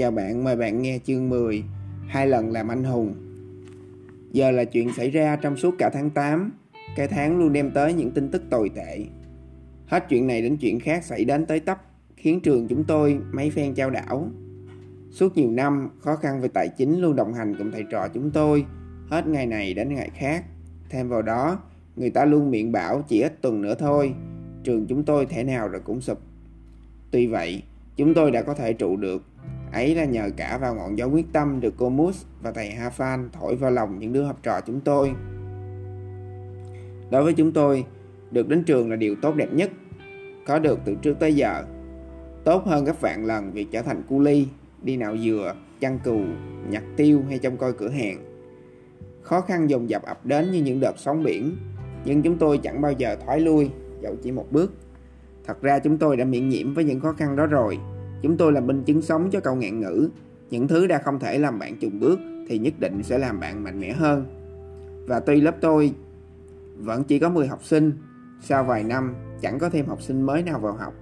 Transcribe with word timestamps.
Chào 0.00 0.10
bạn, 0.10 0.44
mời 0.44 0.56
bạn 0.56 0.82
nghe 0.82 0.98
chương 1.04 1.28
10 1.28 1.64
Hai 2.08 2.26
lần 2.26 2.52
làm 2.52 2.68
anh 2.68 2.84
hùng. 2.84 3.14
Giờ 4.32 4.50
là 4.50 4.64
chuyện 4.64 4.92
xảy 4.92 5.10
ra 5.10 5.36
trong 5.36 5.56
suốt 5.56 5.74
cả 5.78 5.90
tháng 5.94 6.10
8 6.10 6.52
Cái 6.96 7.08
tháng 7.08 7.38
luôn 7.38 7.52
đem 7.52 7.70
tới 7.70 7.92
những 7.92 8.10
tin 8.10 8.30
tức 8.30 8.42
tồi 8.50 8.68
tệ. 8.68 9.04
Hết 9.86 10.04
chuyện 10.08 10.26
này 10.26 10.42
đến 10.42 10.56
chuyện 10.56 10.80
khác 10.80 11.04
xảy 11.04 11.24
đến 11.24 11.46
tới 11.46 11.60
tấp 11.60 11.82
Khiến 12.16 12.40
trường 12.40 12.68
chúng 12.68 12.84
tôi 12.84 13.18
mấy 13.32 13.50
phen 13.50 13.74
trao 13.74 13.90
đảo. 13.90 14.28
Suốt 15.10 15.36
nhiều 15.36 15.50
năm, 15.50 15.90
khó 16.00 16.16
khăn 16.16 16.40
về 16.40 16.48
tài 16.48 16.68
chính 16.68 17.00
luôn 17.00 17.16
đồng 17.16 17.34
hành 17.34 17.54
cùng 17.58 17.70
thầy 17.70 17.84
trò 17.90 18.08
chúng 18.08 18.30
tôi. 18.30 18.66
Hết 19.08 19.26
ngày 19.26 19.46
này 19.46 19.74
đến 19.74 19.94
ngày 19.94 20.10
khác. 20.14 20.44
Thêm 20.90 21.08
vào 21.08 21.22
đó, 21.22 21.62
người 21.96 22.10
ta 22.10 22.24
luôn 22.24 22.50
miệng 22.50 22.72
bảo 22.72 23.02
chỉ 23.08 23.20
ít 23.20 23.42
tuần 23.42 23.62
nữa 23.62 23.74
thôi. 23.78 24.14
Trường 24.64 24.86
chúng 24.86 25.04
tôi 25.04 25.26
thể 25.26 25.44
nào 25.44 25.68
rồi 25.68 25.80
cũng 25.84 26.00
sụp. 26.00 26.18
Tuy 27.10 27.26
vậy, 27.26 27.62
chúng 27.96 28.14
tôi 28.14 28.30
đã 28.30 28.42
có 28.42 28.54
thể 28.54 28.72
trụ 28.72 28.96
được 28.96 29.22
ấy 29.72 29.94
là 29.94 30.04
nhờ 30.04 30.30
cả 30.36 30.58
vào 30.60 30.74
ngọn 30.74 30.98
gió 30.98 31.06
quyết 31.06 31.26
tâm 31.32 31.60
được 31.60 31.74
cô 31.78 31.88
Mus 31.88 32.24
và 32.42 32.52
thầy 32.52 32.70
Ha 32.70 32.90
Phan 32.90 33.28
thổi 33.32 33.56
vào 33.56 33.70
lòng 33.70 33.98
những 33.98 34.12
đứa 34.12 34.22
học 34.22 34.38
trò 34.42 34.60
chúng 34.60 34.80
tôi. 34.80 35.12
Đối 37.10 37.24
với 37.24 37.32
chúng 37.32 37.52
tôi, 37.52 37.84
được 38.30 38.48
đến 38.48 38.64
trường 38.64 38.90
là 38.90 38.96
điều 38.96 39.14
tốt 39.14 39.34
đẹp 39.34 39.52
nhất, 39.52 39.70
có 40.46 40.58
được 40.58 40.78
từ 40.84 40.94
trước 40.94 41.16
tới 41.20 41.34
giờ. 41.34 41.64
Tốt 42.44 42.66
hơn 42.66 42.84
gấp 42.84 43.00
vạn 43.00 43.24
lần 43.24 43.52
việc 43.52 43.66
trở 43.72 43.82
thành 43.82 44.02
cu 44.08 44.20
ly, 44.20 44.46
đi 44.82 44.96
nạo 44.96 45.16
dừa, 45.16 45.54
chăn 45.80 45.98
cừu, 46.04 46.20
nhặt 46.68 46.82
tiêu 46.96 47.22
hay 47.28 47.38
trông 47.38 47.56
coi 47.56 47.72
cửa 47.72 47.88
hàng. 47.88 48.24
Khó 49.22 49.40
khăn 49.40 49.70
dồn 49.70 49.90
dập 49.90 50.02
ập 50.02 50.26
đến 50.26 50.50
như 50.50 50.62
những 50.62 50.80
đợt 50.80 50.94
sóng 50.96 51.22
biển, 51.22 51.56
nhưng 52.04 52.22
chúng 52.22 52.38
tôi 52.38 52.58
chẳng 52.58 52.80
bao 52.80 52.92
giờ 52.92 53.16
thoái 53.16 53.40
lui, 53.40 53.70
dẫu 54.00 54.16
chỉ 54.22 54.32
một 54.32 54.46
bước. 54.50 54.72
Thật 55.46 55.62
ra 55.62 55.78
chúng 55.78 55.98
tôi 55.98 56.16
đã 56.16 56.24
miễn 56.24 56.48
nhiễm 56.48 56.74
với 56.74 56.84
những 56.84 57.00
khó 57.00 57.12
khăn 57.12 57.36
đó 57.36 57.46
rồi, 57.46 57.78
Chúng 58.22 58.36
tôi 58.36 58.52
là 58.52 58.60
minh 58.60 58.82
chứng 58.84 59.02
sống 59.02 59.30
cho 59.30 59.40
câu 59.40 59.54
ngạn 59.54 59.80
ngữ. 59.80 60.08
Những 60.50 60.68
thứ 60.68 60.86
đã 60.86 60.98
không 60.98 61.18
thể 61.18 61.38
làm 61.38 61.58
bạn 61.58 61.76
chùn 61.80 62.00
bước 62.00 62.20
thì 62.48 62.58
nhất 62.58 62.74
định 62.80 63.02
sẽ 63.02 63.18
làm 63.18 63.40
bạn 63.40 63.64
mạnh 63.64 63.80
mẽ 63.80 63.92
hơn. 63.92 64.24
Và 65.06 65.20
tuy 65.20 65.40
lớp 65.40 65.54
tôi 65.60 65.94
vẫn 66.76 67.04
chỉ 67.04 67.18
có 67.18 67.28
10 67.28 67.46
học 67.46 67.64
sinh, 67.64 67.92
sau 68.40 68.64
vài 68.64 68.84
năm 68.84 69.14
chẳng 69.40 69.58
có 69.58 69.70
thêm 69.70 69.86
học 69.86 70.02
sinh 70.02 70.22
mới 70.22 70.42
nào 70.42 70.58
vào 70.58 70.72
học. 70.72 70.94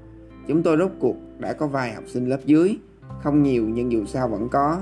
Chúng 0.46 0.62
tôi 0.62 0.76
rốt 0.78 0.90
cuộc 0.98 1.16
đã 1.38 1.52
có 1.52 1.66
vài 1.66 1.94
học 1.94 2.04
sinh 2.06 2.28
lớp 2.28 2.40
dưới, 2.44 2.76
không 3.22 3.42
nhiều 3.42 3.68
nhưng 3.68 3.92
dù 3.92 4.04
sao 4.04 4.28
vẫn 4.28 4.48
có. 4.48 4.80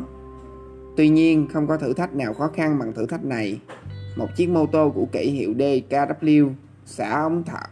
Tuy 0.96 1.08
nhiên 1.08 1.48
không 1.52 1.66
có 1.66 1.76
thử 1.76 1.92
thách 1.92 2.14
nào 2.14 2.34
khó 2.34 2.48
khăn 2.54 2.78
bằng 2.78 2.92
thử 2.92 3.06
thách 3.06 3.24
này. 3.24 3.60
Một 4.16 4.28
chiếc 4.36 4.48
mô 4.48 4.66
tô 4.66 4.92
cũ 4.94 5.08
kỹ 5.12 5.30
hiệu 5.30 5.52
DKW 5.52 6.50
xả 6.84 7.22
ống 7.22 7.42
thở, 7.46 7.62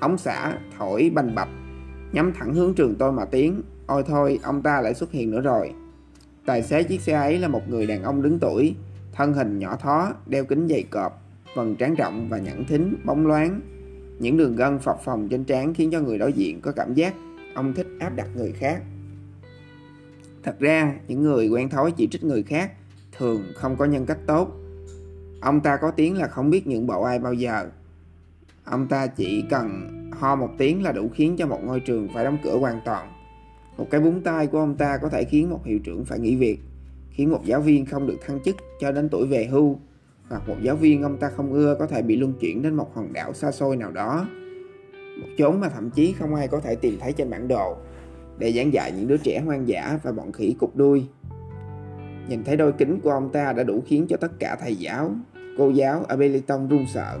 ống 0.00 0.18
xả 0.18 0.58
thổi 0.78 1.10
bành 1.14 1.34
bạch 1.34 1.48
nhắm 2.12 2.32
thẳng 2.38 2.54
hướng 2.54 2.74
trường 2.74 2.94
tôi 2.94 3.12
mà 3.12 3.24
tiến 3.24 3.62
Ôi 3.90 4.02
thôi, 4.06 4.38
ông 4.42 4.62
ta 4.62 4.80
lại 4.80 4.94
xuất 4.94 5.12
hiện 5.12 5.30
nữa 5.30 5.40
rồi. 5.40 5.72
Tài 6.46 6.62
xế 6.62 6.82
chiếc 6.82 7.00
xe 7.00 7.12
ấy 7.12 7.38
là 7.38 7.48
một 7.48 7.68
người 7.68 7.86
đàn 7.86 8.02
ông 8.02 8.22
đứng 8.22 8.38
tuổi, 8.38 8.74
thân 9.12 9.32
hình 9.32 9.58
nhỏ 9.58 9.76
thó, 9.76 10.12
đeo 10.26 10.44
kính 10.44 10.68
dày 10.68 10.82
cọp, 10.82 11.22
vầng 11.54 11.76
trán 11.76 11.94
rộng 11.94 12.28
và 12.28 12.38
nhẵn 12.38 12.64
thính, 12.64 12.96
bóng 13.04 13.26
loáng. 13.26 13.60
Những 14.18 14.36
đường 14.36 14.56
gân 14.56 14.78
phập 14.78 15.00
phồng 15.04 15.28
trên 15.28 15.44
trán 15.44 15.74
khiến 15.74 15.90
cho 15.90 16.00
người 16.00 16.18
đối 16.18 16.32
diện 16.32 16.60
có 16.60 16.72
cảm 16.72 16.94
giác 16.94 17.14
ông 17.54 17.74
thích 17.74 17.86
áp 18.00 18.16
đặt 18.16 18.28
người 18.36 18.52
khác. 18.52 18.82
Thật 20.42 20.56
ra, 20.60 20.94
những 21.08 21.22
người 21.22 21.48
quen 21.48 21.68
thói 21.68 21.92
chỉ 21.92 22.08
trích 22.10 22.24
người 22.24 22.42
khác 22.42 22.72
thường 23.18 23.44
không 23.54 23.76
có 23.76 23.84
nhân 23.84 24.06
cách 24.06 24.18
tốt. 24.26 24.52
Ông 25.40 25.60
ta 25.60 25.76
có 25.76 25.90
tiếng 25.90 26.18
là 26.18 26.28
không 26.28 26.50
biết 26.50 26.66
những 26.66 26.86
bộ 26.86 27.02
ai 27.02 27.18
bao 27.18 27.32
giờ. 27.32 27.70
Ông 28.64 28.88
ta 28.88 29.06
chỉ 29.06 29.44
cần 29.50 29.88
ho 30.12 30.36
một 30.36 30.50
tiếng 30.58 30.82
là 30.82 30.92
đủ 30.92 31.10
khiến 31.14 31.36
cho 31.38 31.46
một 31.46 31.60
ngôi 31.64 31.80
trường 31.80 32.08
phải 32.14 32.24
đóng 32.24 32.38
cửa 32.44 32.58
hoàn 32.58 32.80
toàn. 32.84 33.19
Một 33.80 33.86
cái 33.90 34.00
búng 34.00 34.20
tay 34.20 34.46
của 34.46 34.58
ông 34.58 34.74
ta 34.74 34.98
có 35.02 35.08
thể 35.08 35.24
khiến 35.24 35.50
một 35.50 35.64
hiệu 35.64 35.78
trưởng 35.78 36.04
phải 36.04 36.18
nghỉ 36.18 36.36
việc, 36.36 36.58
khiến 37.10 37.30
một 37.30 37.44
giáo 37.44 37.60
viên 37.60 37.86
không 37.86 38.06
được 38.06 38.16
thăng 38.26 38.42
chức 38.42 38.56
cho 38.80 38.92
đến 38.92 39.08
tuổi 39.08 39.26
về 39.26 39.46
hưu, 39.46 39.78
hoặc 40.28 40.48
một 40.48 40.56
giáo 40.62 40.76
viên 40.76 41.02
ông 41.02 41.16
ta 41.16 41.28
không 41.28 41.52
ưa 41.52 41.76
có 41.78 41.86
thể 41.86 42.02
bị 42.02 42.16
luân 42.16 42.32
chuyển 42.40 42.62
đến 42.62 42.74
một 42.74 42.94
hòn 42.94 43.12
đảo 43.12 43.32
xa 43.34 43.52
xôi 43.52 43.76
nào 43.76 43.90
đó. 43.90 44.26
Một 45.20 45.26
chốn 45.38 45.60
mà 45.60 45.68
thậm 45.68 45.90
chí 45.90 46.12
không 46.12 46.34
ai 46.34 46.48
có 46.48 46.60
thể 46.60 46.74
tìm 46.74 46.98
thấy 47.00 47.12
trên 47.12 47.30
bản 47.30 47.48
đồ, 47.48 47.76
để 48.38 48.52
giảng 48.52 48.72
dạy 48.72 48.92
những 48.96 49.08
đứa 49.08 49.16
trẻ 49.16 49.42
hoang 49.46 49.68
dã 49.68 49.98
và 50.02 50.12
bọn 50.12 50.32
khỉ 50.32 50.54
cục 50.58 50.76
đuôi. 50.76 51.04
Nhìn 52.28 52.44
thấy 52.44 52.56
đôi 52.56 52.72
kính 52.72 53.00
của 53.00 53.10
ông 53.10 53.32
ta 53.32 53.52
đã 53.52 53.62
đủ 53.62 53.82
khiến 53.86 54.06
cho 54.08 54.16
tất 54.16 54.32
cả 54.38 54.56
thầy 54.60 54.76
giáo, 54.76 55.14
cô 55.58 55.70
giáo 55.70 56.04
ở 56.08 56.16
Beliton 56.16 56.68
run 56.68 56.86
sợ. 56.86 57.18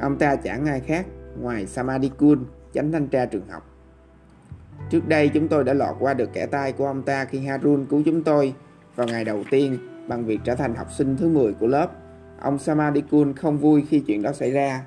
Ông 0.00 0.18
ta 0.18 0.36
chẳng 0.36 0.66
ai 0.66 0.80
khác 0.80 1.06
ngoài 1.40 1.66
Samadikun, 1.66 2.44
chánh 2.74 2.92
thanh 2.92 3.08
tra 3.08 3.26
trường 3.26 3.48
học. 3.48 3.71
Trước 4.92 5.08
đây 5.08 5.28
chúng 5.28 5.48
tôi 5.48 5.64
đã 5.64 5.74
lọt 5.74 5.96
qua 5.98 6.14
được 6.14 6.32
kẻ 6.32 6.46
tay 6.46 6.72
của 6.72 6.86
ông 6.86 7.02
ta 7.02 7.24
khi 7.24 7.38
Harun 7.38 7.84
cứu 7.84 8.02
chúng 8.04 8.22
tôi 8.22 8.54
vào 8.96 9.06
ngày 9.06 9.24
đầu 9.24 9.44
tiên, 9.50 9.78
bằng 10.08 10.24
việc 10.24 10.40
trở 10.44 10.54
thành 10.54 10.74
học 10.74 10.86
sinh 10.92 11.16
thứ 11.16 11.28
10 11.28 11.52
của 11.52 11.66
lớp. 11.66 11.90
Ông 12.40 12.58
Samadikun 12.58 13.32
không 13.32 13.58
vui 13.58 13.84
khi 13.88 14.00
chuyện 14.00 14.22
đó 14.22 14.32
xảy 14.32 14.50
ra. 14.50 14.84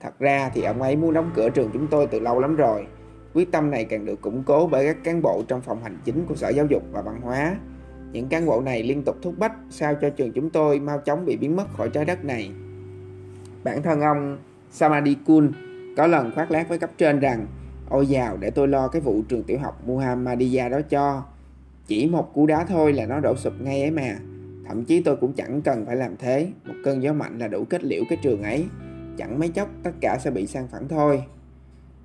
Thật 0.00 0.18
ra 0.18 0.50
thì 0.54 0.62
ông 0.62 0.82
ấy 0.82 0.96
muốn 0.96 1.14
đóng 1.14 1.30
cửa 1.34 1.50
trường 1.50 1.70
chúng 1.72 1.86
tôi 1.86 2.06
từ 2.06 2.20
lâu 2.20 2.40
lắm 2.40 2.56
rồi. 2.56 2.86
Quyết 3.34 3.52
tâm 3.52 3.70
này 3.70 3.84
càng 3.84 4.04
được 4.04 4.20
củng 4.20 4.42
cố 4.42 4.66
bởi 4.66 4.86
các 4.86 4.96
cán 5.04 5.22
bộ 5.22 5.42
trong 5.48 5.60
phòng 5.60 5.82
hành 5.82 5.98
chính 6.04 6.26
của 6.26 6.34
Sở 6.34 6.48
Giáo 6.48 6.66
dục 6.66 6.82
và 6.92 7.02
Văn 7.02 7.20
hóa. 7.20 7.56
Những 8.12 8.28
cán 8.28 8.46
bộ 8.46 8.60
này 8.60 8.82
liên 8.82 9.02
tục 9.02 9.16
thúc 9.22 9.34
bách 9.38 9.52
sao 9.70 9.94
cho 10.00 10.10
trường 10.10 10.32
chúng 10.32 10.50
tôi 10.50 10.80
mau 10.80 10.98
chóng 10.98 11.24
bị 11.24 11.36
biến 11.36 11.56
mất 11.56 11.66
khỏi 11.76 11.88
trái 11.88 12.04
đất 12.04 12.24
này. 12.24 12.50
Bản 13.64 13.82
thân 13.82 14.00
ông 14.00 14.38
Samadikun 14.70 15.52
có 15.96 16.06
lần 16.06 16.32
khoác 16.34 16.50
lác 16.50 16.68
với 16.68 16.78
cấp 16.78 16.90
trên 16.98 17.20
rằng 17.20 17.46
Ôi 17.90 18.06
dào, 18.06 18.36
để 18.36 18.50
tôi 18.50 18.68
lo 18.68 18.88
cái 18.88 19.02
vụ 19.02 19.22
trường 19.28 19.42
tiểu 19.42 19.58
học 19.58 19.82
Muhammadiyah 19.86 20.70
đó 20.70 20.80
cho. 20.90 21.22
Chỉ 21.86 22.06
một 22.06 22.34
cú 22.34 22.46
đá 22.46 22.64
thôi 22.64 22.92
là 22.92 23.06
nó 23.06 23.20
đổ 23.20 23.36
sụp 23.36 23.52
ngay 23.60 23.82
ấy 23.82 23.90
mà. 23.90 24.18
Thậm 24.68 24.84
chí 24.84 25.02
tôi 25.02 25.16
cũng 25.16 25.32
chẳng 25.32 25.62
cần 25.62 25.86
phải 25.86 25.96
làm 25.96 26.16
thế. 26.16 26.48
Một 26.64 26.74
cơn 26.84 27.02
gió 27.02 27.12
mạnh 27.12 27.38
là 27.38 27.48
đủ 27.48 27.64
kết 27.64 27.84
liễu 27.84 28.02
cái 28.08 28.18
trường 28.22 28.42
ấy. 28.42 28.64
Chẳng 29.18 29.38
mấy 29.38 29.48
chốc, 29.48 29.68
tất 29.82 29.90
cả 30.00 30.18
sẽ 30.20 30.30
bị 30.30 30.46
sang 30.46 30.68
phẳng 30.68 30.88
thôi. 30.88 31.22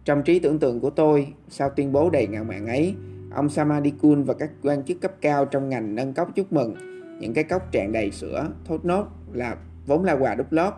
Trong 0.05 0.23
trí 0.23 0.39
tưởng 0.39 0.59
tượng 0.59 0.79
của 0.79 0.89
tôi, 0.89 1.33
Sau 1.49 1.69
tuyên 1.69 1.91
bố 1.91 2.09
đầy 2.09 2.27
ngạo 2.27 2.43
mạn 2.43 2.67
ấy, 2.67 2.95
Ông 3.33 3.49
Samadikun 3.49 4.23
và 4.23 4.33
các 4.33 4.51
quan 4.63 4.83
chức 4.83 5.01
cấp 5.01 5.11
cao 5.21 5.45
trong 5.45 5.69
ngành 5.69 5.95
nâng 5.95 6.13
cốc 6.13 6.35
chúc 6.35 6.53
mừng. 6.53 6.75
Những 7.19 7.33
cái 7.33 7.43
cốc 7.43 7.71
tràn 7.71 7.91
đầy 7.91 8.11
sữa, 8.11 8.49
Thốt 8.65 8.85
nốt 8.85 9.07
là 9.33 9.55
vốn 9.85 10.03
là 10.03 10.13
quà 10.13 10.35
đúc 10.35 10.51
lót 10.51 10.73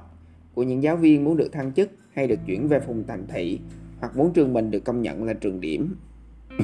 Của 0.53 0.63
những 0.63 0.83
giáo 0.83 0.95
viên 0.95 1.23
muốn 1.23 1.37
được 1.37 1.51
thăng 1.51 1.71
chức 1.71 1.89
Hay 2.13 2.27
được 2.27 2.39
chuyển 2.45 2.67
về 2.67 2.79
vùng 2.79 3.03
thành 3.07 3.27
thị 3.27 3.59
hoặc 4.03 4.17
muốn 4.17 4.33
trường 4.33 4.53
mình 4.53 4.71
được 4.71 4.85
công 4.85 5.01
nhận 5.01 5.23
là 5.23 5.33
trường 5.33 5.61
điểm. 5.61 5.95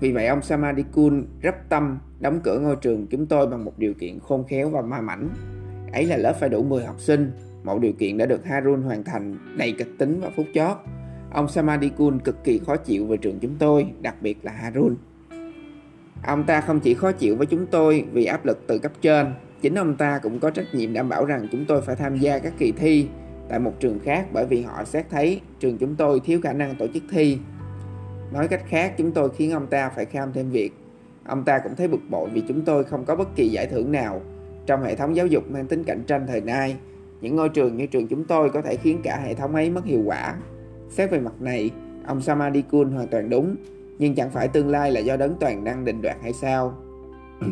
Vì 0.00 0.12
vậy 0.12 0.26
ông 0.26 0.42
Samadikun 0.42 1.26
rất 1.40 1.54
tâm 1.68 1.98
đóng 2.20 2.40
cửa 2.44 2.58
ngôi 2.58 2.76
trường 2.76 3.06
chúng 3.06 3.26
tôi 3.26 3.46
bằng 3.46 3.64
một 3.64 3.78
điều 3.78 3.94
kiện 3.94 4.18
khôn 4.20 4.44
khéo 4.48 4.70
và 4.70 4.82
ma 4.82 5.00
mảnh. 5.00 5.28
Ấy 5.92 6.06
là 6.06 6.16
lớp 6.16 6.32
phải 6.40 6.48
đủ 6.48 6.62
10 6.62 6.84
học 6.84 7.00
sinh, 7.00 7.32
một 7.64 7.80
điều 7.80 7.92
kiện 7.92 8.18
đã 8.18 8.26
được 8.26 8.44
Harun 8.44 8.82
hoàn 8.82 9.04
thành 9.04 9.38
đầy 9.56 9.72
kịch 9.78 9.98
tính 9.98 10.20
và 10.20 10.30
phút 10.36 10.46
chót. 10.54 10.76
Ông 11.32 11.48
Samadikun 11.48 12.18
cực 12.18 12.44
kỳ 12.44 12.58
khó 12.58 12.76
chịu 12.76 13.06
về 13.06 13.16
trường 13.16 13.38
chúng 13.40 13.54
tôi, 13.58 13.86
đặc 14.00 14.14
biệt 14.20 14.38
là 14.42 14.52
Harun. 14.52 14.96
Ông 16.26 16.44
ta 16.44 16.60
không 16.60 16.80
chỉ 16.80 16.94
khó 16.94 17.12
chịu 17.12 17.36
với 17.36 17.46
chúng 17.46 17.66
tôi 17.66 18.04
vì 18.12 18.24
áp 18.24 18.44
lực 18.46 18.64
từ 18.66 18.78
cấp 18.78 18.92
trên, 19.00 19.26
chính 19.62 19.74
ông 19.74 19.96
ta 19.96 20.20
cũng 20.22 20.40
có 20.40 20.50
trách 20.50 20.74
nhiệm 20.74 20.92
đảm 20.92 21.08
bảo 21.08 21.24
rằng 21.24 21.48
chúng 21.52 21.64
tôi 21.64 21.82
phải 21.82 21.96
tham 21.96 22.18
gia 22.18 22.38
các 22.38 22.52
kỳ 22.58 22.72
thi 22.72 23.08
tại 23.48 23.58
một 23.58 23.72
trường 23.80 23.98
khác 23.98 24.26
bởi 24.32 24.46
vì 24.46 24.62
họ 24.62 24.84
xét 24.84 25.06
thấy 25.10 25.40
trường 25.60 25.78
chúng 25.78 25.94
tôi 25.96 26.20
thiếu 26.20 26.40
khả 26.42 26.52
năng 26.52 26.74
tổ 26.76 26.86
chức 26.94 27.02
thi. 27.10 27.38
Nói 28.32 28.48
cách 28.48 28.62
khác, 28.68 28.94
chúng 28.98 29.12
tôi 29.12 29.30
khiến 29.30 29.52
ông 29.52 29.66
ta 29.66 29.88
phải 29.88 30.04
kham 30.04 30.32
thêm 30.32 30.50
việc. 30.50 30.72
Ông 31.24 31.44
ta 31.44 31.58
cũng 31.58 31.76
thấy 31.76 31.88
bực 31.88 32.00
bội 32.10 32.28
vì 32.32 32.42
chúng 32.48 32.64
tôi 32.64 32.84
không 32.84 33.04
có 33.04 33.16
bất 33.16 33.36
kỳ 33.36 33.48
giải 33.48 33.66
thưởng 33.66 33.92
nào. 33.92 34.20
Trong 34.66 34.82
hệ 34.82 34.94
thống 34.94 35.16
giáo 35.16 35.26
dục 35.26 35.50
mang 35.50 35.66
tính 35.66 35.84
cạnh 35.84 36.02
tranh 36.06 36.26
thời 36.26 36.40
nay, 36.40 36.76
những 37.20 37.36
ngôi 37.36 37.48
trường 37.48 37.76
như 37.76 37.86
trường 37.86 38.08
chúng 38.08 38.24
tôi 38.24 38.50
có 38.50 38.62
thể 38.62 38.76
khiến 38.76 39.00
cả 39.02 39.20
hệ 39.24 39.34
thống 39.34 39.54
ấy 39.54 39.70
mất 39.70 39.84
hiệu 39.84 40.02
quả. 40.06 40.34
Xét 40.90 41.10
về 41.10 41.20
mặt 41.20 41.40
này, 41.40 41.70
ông 42.06 42.20
Samadikun 42.20 42.90
hoàn 42.90 43.08
toàn 43.08 43.30
đúng, 43.30 43.56
nhưng 43.98 44.14
chẳng 44.14 44.30
phải 44.30 44.48
tương 44.48 44.68
lai 44.68 44.92
là 44.92 45.00
do 45.00 45.16
đấng 45.16 45.34
toàn 45.40 45.64
năng 45.64 45.84
định 45.84 46.02
đoạt 46.02 46.16
hay 46.22 46.32
sao? 46.32 46.74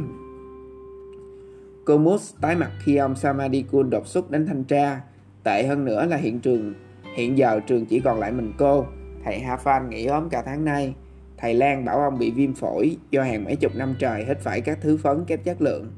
Cô 1.84 1.98
Mus 1.98 2.34
tái 2.40 2.56
mặt 2.56 2.70
khi 2.84 2.96
ông 2.96 3.16
Samadikun 3.16 3.90
đột 3.90 4.06
xuất 4.06 4.30
đến 4.30 4.46
thanh 4.46 4.64
tra 4.64 5.00
Tệ 5.44 5.66
hơn 5.66 5.84
nữa 5.84 6.06
là 6.06 6.16
hiện 6.16 6.40
trường 6.40 6.74
hiện 7.14 7.38
giờ 7.38 7.60
trường 7.66 7.86
chỉ 7.86 8.00
còn 8.00 8.18
lại 8.18 8.32
mình 8.32 8.52
cô. 8.58 8.86
Thầy 9.24 9.40
Ha 9.40 9.56
Phan 9.56 9.90
nghỉ 9.90 10.06
ốm 10.06 10.28
cả 10.28 10.42
tháng 10.42 10.64
nay. 10.64 10.94
Thầy 11.38 11.54
Lan 11.54 11.84
bảo 11.84 11.98
ông 11.98 12.18
bị 12.18 12.30
viêm 12.30 12.54
phổi 12.54 12.96
do 13.10 13.22
hàng 13.22 13.44
mấy 13.44 13.56
chục 13.56 13.76
năm 13.76 13.94
trời 13.98 14.24
hít 14.24 14.38
phải 14.40 14.60
các 14.60 14.78
thứ 14.80 14.96
phấn 14.96 15.24
kém 15.24 15.42
chất 15.42 15.62
lượng. 15.62 15.92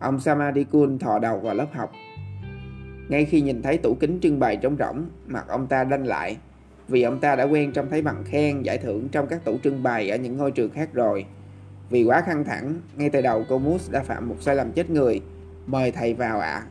Ông 0.00 0.20
Samadikun 0.20 0.98
thò 0.98 1.18
đầu 1.18 1.40
vào 1.40 1.54
lớp 1.54 1.66
học. 1.72 1.92
Ngay 3.08 3.24
khi 3.24 3.40
nhìn 3.40 3.62
thấy 3.62 3.78
tủ 3.78 3.94
kính 4.00 4.18
trưng 4.22 4.38
bày 4.38 4.56
trống 4.56 4.76
rỗng, 4.78 5.04
mặt 5.26 5.44
ông 5.48 5.66
ta 5.66 5.84
đanh 5.84 6.06
lại. 6.06 6.36
Vì 6.88 7.02
ông 7.02 7.20
ta 7.20 7.36
đã 7.36 7.44
quen 7.44 7.72
trông 7.72 7.90
thấy 7.90 8.02
bằng 8.02 8.24
khen, 8.24 8.62
giải 8.62 8.78
thưởng 8.78 9.08
trong 9.08 9.26
các 9.26 9.44
tủ 9.44 9.58
trưng 9.64 9.82
bày 9.82 10.10
ở 10.10 10.16
những 10.16 10.36
ngôi 10.36 10.50
trường 10.50 10.70
khác 10.70 10.88
rồi. 10.92 11.26
Vì 11.90 12.04
quá 12.04 12.20
căng 12.20 12.44
thẳng, 12.44 12.74
ngay 12.96 13.10
từ 13.10 13.20
đầu 13.20 13.44
cô 13.48 13.58
Mus 13.58 13.90
đã 13.90 14.02
phạm 14.02 14.28
một 14.28 14.36
sai 14.40 14.56
lầm 14.56 14.72
chết 14.72 14.90
người. 14.90 15.20
Mời 15.66 15.90
thầy 15.90 16.14
vào 16.14 16.40
ạ. 16.40 16.52
À. 16.52 16.66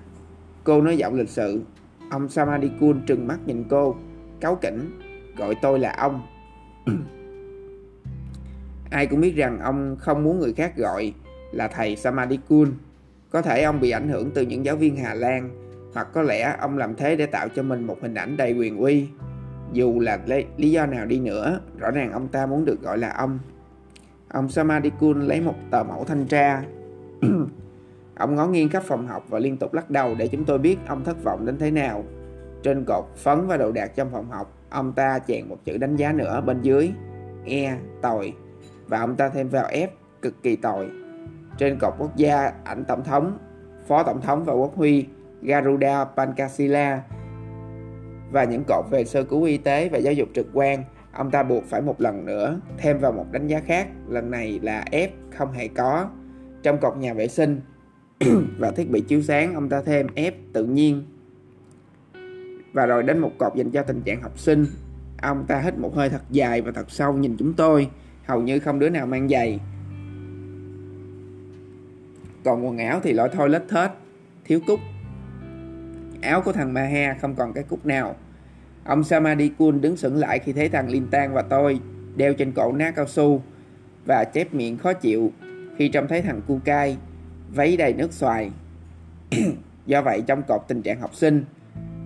Cô 0.63 0.81
nói 0.81 0.97
giọng 0.97 1.15
lịch 1.15 1.29
sự, 1.29 1.61
Ông 2.09 2.29
Samadikun 2.29 3.01
trừng 3.05 3.27
mắt 3.27 3.39
nhìn 3.45 3.63
cô, 3.69 3.95
cáu 4.39 4.55
kỉnh, 4.55 4.99
gọi 5.37 5.55
tôi 5.61 5.79
là 5.79 5.95
ông. 5.97 6.21
Ai 8.89 9.07
cũng 9.07 9.21
biết 9.21 9.35
rằng 9.35 9.59
ông 9.59 9.95
không 9.99 10.23
muốn 10.23 10.39
người 10.39 10.53
khác 10.53 10.77
gọi 10.77 11.13
là 11.51 11.67
thầy 11.67 11.95
Samadikun. 11.95 12.71
Có 13.29 13.41
thể 13.41 13.63
ông 13.63 13.79
bị 13.79 13.89
ảnh 13.89 14.09
hưởng 14.09 14.31
từ 14.31 14.41
những 14.41 14.65
giáo 14.65 14.75
viên 14.75 14.95
Hà 14.95 15.13
Lan 15.13 15.49
hoặc 15.93 16.07
có 16.13 16.21
lẽ 16.21 16.55
ông 16.59 16.77
làm 16.77 16.95
thế 16.95 17.15
để 17.15 17.25
tạo 17.25 17.47
cho 17.55 17.63
mình 17.63 17.87
một 17.87 17.97
hình 18.01 18.13
ảnh 18.13 18.37
đầy 18.37 18.53
quyền 18.53 18.77
uy. 18.77 19.07
Dù 19.73 19.99
là 19.99 20.19
lý 20.57 20.71
do 20.71 20.85
nào 20.85 21.05
đi 21.05 21.19
nữa, 21.19 21.59
rõ 21.77 21.91
ràng 21.91 22.11
ông 22.11 22.27
ta 22.27 22.45
muốn 22.45 22.65
được 22.65 22.81
gọi 22.81 22.97
là 22.97 23.09
ông. 23.09 23.39
Ông 24.29 24.49
Samadikun 24.49 25.21
lấy 25.21 25.41
một 25.41 25.55
tờ 25.71 25.83
mẫu 25.83 26.03
thanh 26.03 26.25
tra 26.25 26.63
ông 28.17 28.35
ngó 28.35 28.47
nghiêng 28.47 28.69
khắp 28.69 28.83
phòng 28.83 29.07
học 29.07 29.25
và 29.29 29.39
liên 29.39 29.57
tục 29.57 29.73
lắc 29.73 29.89
đầu 29.89 30.15
để 30.15 30.27
chúng 30.27 30.45
tôi 30.45 30.59
biết 30.59 30.77
ông 30.87 31.03
thất 31.03 31.23
vọng 31.23 31.45
đến 31.45 31.57
thế 31.57 31.71
nào. 31.71 32.03
Trên 32.63 32.85
cột 32.87 33.05
phấn 33.15 33.47
và 33.47 33.57
đồ 33.57 33.71
đạc 33.71 33.91
trong 33.95 34.09
phòng 34.11 34.31
học, 34.31 34.53
ông 34.69 34.93
ta 34.93 35.19
chèn 35.19 35.49
một 35.49 35.57
chữ 35.65 35.77
đánh 35.77 35.95
giá 35.95 36.11
nữa 36.11 36.41
bên 36.45 36.61
dưới. 36.61 36.91
E, 37.45 37.77
tồi. 38.01 38.33
Và 38.87 38.99
ông 38.99 39.15
ta 39.15 39.29
thêm 39.29 39.49
vào 39.49 39.67
F, 39.67 39.87
cực 40.21 40.43
kỳ 40.43 40.55
tồi. 40.55 40.89
Trên 41.57 41.77
cột 41.79 41.93
quốc 41.97 42.15
gia, 42.15 42.51
ảnh 42.63 42.85
tổng 42.87 43.03
thống, 43.03 43.37
phó 43.87 44.03
tổng 44.03 44.21
thống 44.21 44.43
và 44.43 44.53
quốc 44.53 44.75
huy 44.75 45.05
Garuda 45.41 46.03
pancasila 46.03 47.01
và 48.31 48.43
những 48.43 48.63
cột 48.67 48.85
về 48.89 49.05
sơ 49.05 49.23
cứu 49.23 49.43
y 49.43 49.57
tế 49.57 49.89
và 49.89 49.97
giáo 49.97 50.13
dục 50.13 50.29
trực 50.33 50.47
quan, 50.53 50.83
ông 51.13 51.31
ta 51.31 51.43
buộc 51.43 51.63
phải 51.63 51.81
một 51.81 52.01
lần 52.01 52.25
nữa 52.25 52.59
thêm 52.77 52.99
vào 52.99 53.11
một 53.11 53.25
đánh 53.31 53.47
giá 53.47 53.59
khác, 53.59 53.87
lần 54.07 54.31
này 54.31 54.59
là 54.63 54.85
F 54.91 55.07
không 55.37 55.51
hề 55.51 55.67
có. 55.67 56.09
Trong 56.63 56.77
cột 56.77 56.97
nhà 56.97 57.13
vệ 57.13 57.27
sinh 57.27 57.61
và 58.59 58.71
thiết 58.71 58.89
bị 58.89 59.01
chiếu 59.01 59.21
sáng, 59.21 59.53
ông 59.53 59.69
ta 59.69 59.81
thêm 59.81 60.07
F 60.15 60.31
tự 60.53 60.65
nhiên. 60.65 61.03
Và 62.73 62.85
rồi 62.85 63.03
đến 63.03 63.19
một 63.19 63.31
cột 63.37 63.55
dành 63.55 63.71
cho 63.71 63.83
tình 63.83 64.01
trạng 64.01 64.21
học 64.21 64.39
sinh. 64.39 64.65
Ông 65.21 65.45
ta 65.47 65.59
hít 65.59 65.77
một 65.77 65.95
hơi 65.95 66.09
thật 66.09 66.21
dài 66.29 66.61
và 66.61 66.71
thật 66.71 66.91
sâu 66.91 67.13
nhìn 67.13 67.35
chúng 67.39 67.53
tôi, 67.53 67.89
hầu 68.25 68.41
như 68.41 68.59
không 68.59 68.79
đứa 68.79 68.89
nào 68.89 69.07
mang 69.07 69.29
giày. 69.29 69.59
Còn 72.43 72.65
quần 72.65 72.77
áo 72.77 72.99
thì 73.03 73.13
loại 73.13 73.29
thôi 73.33 73.49
lết 73.49 73.63
thết, 73.69 73.89
thiếu 74.45 74.59
cúc 74.67 74.79
Áo 76.21 76.41
của 76.41 76.51
thằng 76.51 76.73
Maha 76.73 77.15
không 77.21 77.35
còn 77.35 77.53
cái 77.53 77.63
cúc 77.63 77.85
nào. 77.85 78.15
Ông 78.83 79.03
Samadikun 79.03 79.81
đứng 79.81 79.97
sững 79.97 80.15
lại 80.15 80.39
khi 80.39 80.53
thấy 80.53 80.69
thằng 80.69 80.89
Lintan 80.89 81.33
và 81.33 81.41
tôi 81.41 81.79
đeo 82.15 82.33
trên 82.33 82.51
cổ 82.51 82.71
ná 82.71 82.91
cao 82.91 83.07
su 83.07 83.41
và 84.05 84.23
chép 84.23 84.53
miệng 84.53 84.77
khó 84.77 84.93
chịu 84.93 85.31
khi 85.77 85.89
trông 85.89 86.07
thấy 86.07 86.21
thằng 86.21 86.41
Kukai 86.47 86.97
váy 87.55 87.77
đầy 87.77 87.93
nước 87.93 88.13
xoài. 88.13 88.51
Do 89.85 90.01
vậy 90.01 90.23
trong 90.27 90.43
cột 90.47 90.61
tình 90.67 90.81
trạng 90.81 90.99
học 90.99 91.15
sinh, 91.15 91.45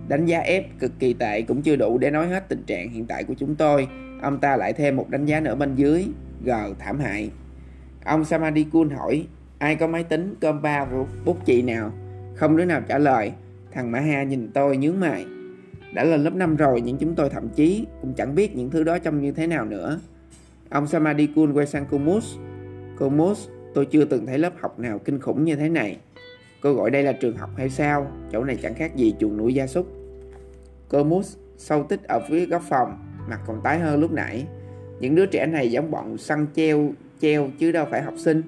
đánh 0.07 0.25
giá 0.25 0.41
F 0.41 0.63
cực 0.79 0.91
kỳ 0.99 1.13
tệ 1.13 1.41
cũng 1.41 1.61
chưa 1.61 1.75
đủ 1.75 1.97
để 1.97 2.11
nói 2.11 2.27
hết 2.27 2.49
tình 2.49 2.63
trạng 2.63 2.89
hiện 2.89 3.05
tại 3.05 3.23
của 3.23 3.33
chúng 3.33 3.55
tôi. 3.55 3.88
Ông 4.21 4.39
ta 4.39 4.57
lại 4.57 4.73
thêm 4.73 4.95
một 4.95 5.09
đánh 5.09 5.25
giá 5.25 5.39
nữa 5.39 5.55
bên 5.55 5.75
dưới, 5.75 6.05
G 6.45 6.49
thảm 6.79 6.99
hại. 6.99 7.31
Ông 8.05 8.25
Samadikun 8.25 8.89
hỏi, 8.89 9.27
ai 9.57 9.75
có 9.75 9.88
máy 9.88 10.03
tính, 10.03 10.35
cơm 10.39 10.61
ba 10.61 10.85
bút 11.25 11.45
chì 11.45 11.61
nào? 11.61 11.91
Không 12.35 12.57
đứa 12.57 12.65
nào 12.65 12.81
trả 12.88 12.97
lời. 12.97 13.31
Thằng 13.71 13.91
Mã 13.91 13.99
Ha 13.99 14.23
nhìn 14.23 14.51
tôi 14.53 14.77
nhướng 14.77 14.99
mày. 14.99 15.25
Đã 15.93 16.03
lên 16.03 16.23
lớp 16.23 16.33
5 16.33 16.55
rồi 16.55 16.81
nhưng 16.81 16.97
chúng 16.97 17.15
tôi 17.15 17.29
thậm 17.29 17.49
chí 17.49 17.85
cũng 18.01 18.13
chẳng 18.13 18.35
biết 18.35 18.55
những 18.55 18.69
thứ 18.69 18.83
đó 18.83 18.99
trông 18.99 19.21
như 19.21 19.31
thế 19.31 19.47
nào 19.47 19.65
nữa. 19.65 19.99
Ông 20.69 20.88
Samadikun 20.88 21.53
quay 21.53 21.67
sang 21.67 21.85
Kumus 21.85 22.35
Kumus 22.99 23.47
Tôi 23.73 23.85
chưa 23.85 24.06
từng 24.06 24.25
thấy 24.25 24.38
lớp 24.38 24.53
học 24.59 24.79
nào 24.79 25.00
kinh 25.00 25.19
khủng 25.19 25.44
như 25.44 25.56
thế 25.56 25.69
này. 25.69 25.97
Cô 26.62 26.73
gọi 26.73 26.91
đây 26.91 27.03
là 27.03 27.12
trường 27.13 27.38
học 27.38 27.50
hay 27.57 27.69
sao? 27.69 28.12
Chỗ 28.31 28.44
này 28.44 28.57
chẳng 28.62 28.73
khác 28.73 28.95
gì 28.95 29.15
chuồng 29.19 29.38
nuôi 29.38 29.53
gia 29.53 29.68
súc. 29.68 29.88
Cô 30.89 31.03
mút 31.03 31.21
sâu 31.57 31.83
tích 31.83 32.03
ở 32.03 32.19
phía 32.29 32.45
góc 32.45 32.62
phòng, 32.69 32.97
mặt 33.29 33.39
còn 33.47 33.62
tái 33.63 33.79
hơn 33.79 34.00
lúc 34.00 34.12
nãy. 34.12 34.45
Những 35.00 35.15
đứa 35.15 35.25
trẻ 35.25 35.45
này 35.45 35.71
giống 35.71 35.91
bọn 35.91 36.18
săn 36.18 36.47
treo, 36.56 36.91
treo 37.21 37.50
chứ 37.59 37.71
đâu 37.71 37.85
phải 37.91 38.01
học 38.01 38.13
sinh. 38.18 38.41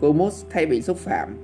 Cô 0.00 0.12
mút 0.12 0.32
thay 0.50 0.66
bị 0.66 0.82
xúc 0.82 0.96
phạm. 0.96 1.36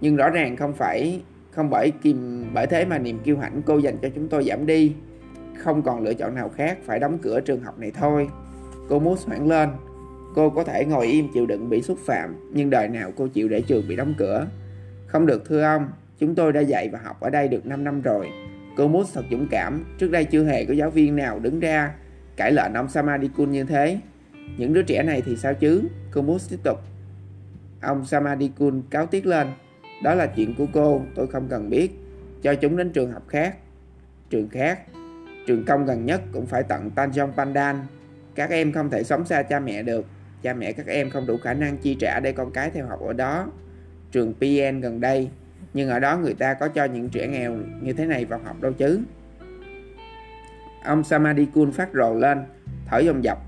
Nhưng 0.00 0.16
rõ 0.16 0.30
ràng 0.30 0.56
không 0.56 0.72
phải 0.72 1.22
không 1.50 1.70
bởi 1.70 1.92
kìm 2.02 2.46
bởi 2.54 2.66
thế 2.66 2.84
mà 2.84 2.98
niềm 2.98 3.18
kiêu 3.24 3.38
hãnh 3.38 3.62
cô 3.66 3.78
dành 3.78 3.96
cho 4.02 4.08
chúng 4.14 4.28
tôi 4.28 4.44
giảm 4.44 4.66
đi. 4.66 4.94
Không 5.56 5.82
còn 5.82 6.02
lựa 6.02 6.14
chọn 6.14 6.34
nào 6.34 6.48
khác 6.48 6.78
phải 6.84 6.98
đóng 6.98 7.18
cửa 7.18 7.40
trường 7.40 7.60
học 7.60 7.78
này 7.78 7.90
thôi. 7.90 8.28
Cô 8.88 8.98
muốn 8.98 9.16
hoảng 9.26 9.48
lên. 9.48 9.68
Cô 10.38 10.50
có 10.50 10.64
thể 10.64 10.84
ngồi 10.84 11.06
im 11.06 11.28
chịu 11.34 11.46
đựng 11.46 11.68
bị 11.68 11.82
xúc 11.82 11.98
phạm, 12.06 12.50
nhưng 12.52 12.70
đời 12.70 12.88
nào 12.88 13.12
cô 13.16 13.28
chịu 13.28 13.48
để 13.48 13.60
trường 13.60 13.88
bị 13.88 13.96
đóng 13.96 14.14
cửa. 14.18 14.46
Không 15.06 15.26
được 15.26 15.48
thưa 15.48 15.62
ông, 15.62 15.88
chúng 16.18 16.34
tôi 16.34 16.52
đã 16.52 16.60
dạy 16.60 16.88
và 16.88 16.98
học 17.04 17.20
ở 17.20 17.30
đây 17.30 17.48
được 17.48 17.66
5 17.66 17.84
năm 17.84 18.02
rồi. 18.02 18.30
Cô 18.76 18.88
Mút 18.88 19.06
thật 19.14 19.24
dũng 19.30 19.46
cảm, 19.50 19.84
trước 19.98 20.10
đây 20.10 20.24
chưa 20.24 20.44
hề 20.44 20.64
có 20.64 20.74
giáo 20.74 20.90
viên 20.90 21.16
nào 21.16 21.38
đứng 21.38 21.60
ra 21.60 21.94
cãi 22.36 22.52
lệnh 22.52 22.74
ông 22.74 22.88
Samadikun 22.88 23.50
như 23.50 23.64
thế. 23.64 23.98
Những 24.56 24.72
đứa 24.72 24.82
trẻ 24.82 25.02
này 25.02 25.22
thì 25.26 25.36
sao 25.36 25.54
chứ? 25.54 25.82
Cô 26.12 26.22
Mút 26.22 26.38
tiếp 26.50 26.58
tục. 26.62 26.78
Ông 27.82 28.04
Samadikun 28.04 28.82
cáo 28.90 29.06
tiết 29.06 29.26
lên. 29.26 29.46
Đó 30.02 30.14
là 30.14 30.26
chuyện 30.26 30.54
của 30.54 30.66
cô, 30.72 31.02
tôi 31.14 31.26
không 31.26 31.48
cần 31.48 31.70
biết. 31.70 31.90
Cho 32.42 32.54
chúng 32.54 32.76
đến 32.76 32.90
trường 32.90 33.12
học 33.12 33.22
khác. 33.28 33.56
Trường 34.30 34.48
khác. 34.48 34.80
Trường 35.46 35.64
công 35.64 35.86
gần 35.86 36.06
nhất 36.06 36.20
cũng 36.32 36.46
phải 36.46 36.62
tận 36.62 36.90
Tanjong 36.94 37.32
Pandan. 37.32 37.76
Các 38.34 38.50
em 38.50 38.72
không 38.72 38.90
thể 38.90 39.04
sống 39.04 39.24
xa 39.24 39.42
cha 39.42 39.60
mẹ 39.60 39.82
được. 39.82 40.06
Cha 40.42 40.54
mẹ 40.54 40.72
các 40.72 40.86
em 40.86 41.10
không 41.10 41.26
đủ 41.26 41.36
khả 41.36 41.54
năng 41.54 41.76
chi 41.76 41.96
trả 42.00 42.20
để 42.20 42.32
con 42.32 42.50
cái 42.50 42.70
theo 42.70 42.86
học 42.86 43.00
ở 43.00 43.12
đó. 43.12 43.46
Trường 44.12 44.34
PN 44.34 44.80
gần 44.80 45.00
đây. 45.00 45.28
Nhưng 45.74 45.88
ở 45.88 45.98
đó 45.98 46.18
người 46.18 46.34
ta 46.34 46.54
có 46.54 46.68
cho 46.68 46.84
những 46.84 47.08
trẻ 47.08 47.28
nghèo 47.28 47.56
như 47.82 47.92
thế 47.92 48.06
này 48.06 48.24
vào 48.24 48.40
học 48.44 48.60
đâu 48.60 48.72
chứ. 48.72 49.00
Ông 50.84 51.04
Samadikun 51.04 51.72
phát 51.72 51.88
rồ 51.94 52.14
lên, 52.14 52.38
thở 52.86 52.98
dòng 52.98 53.24
dập, 53.24 53.38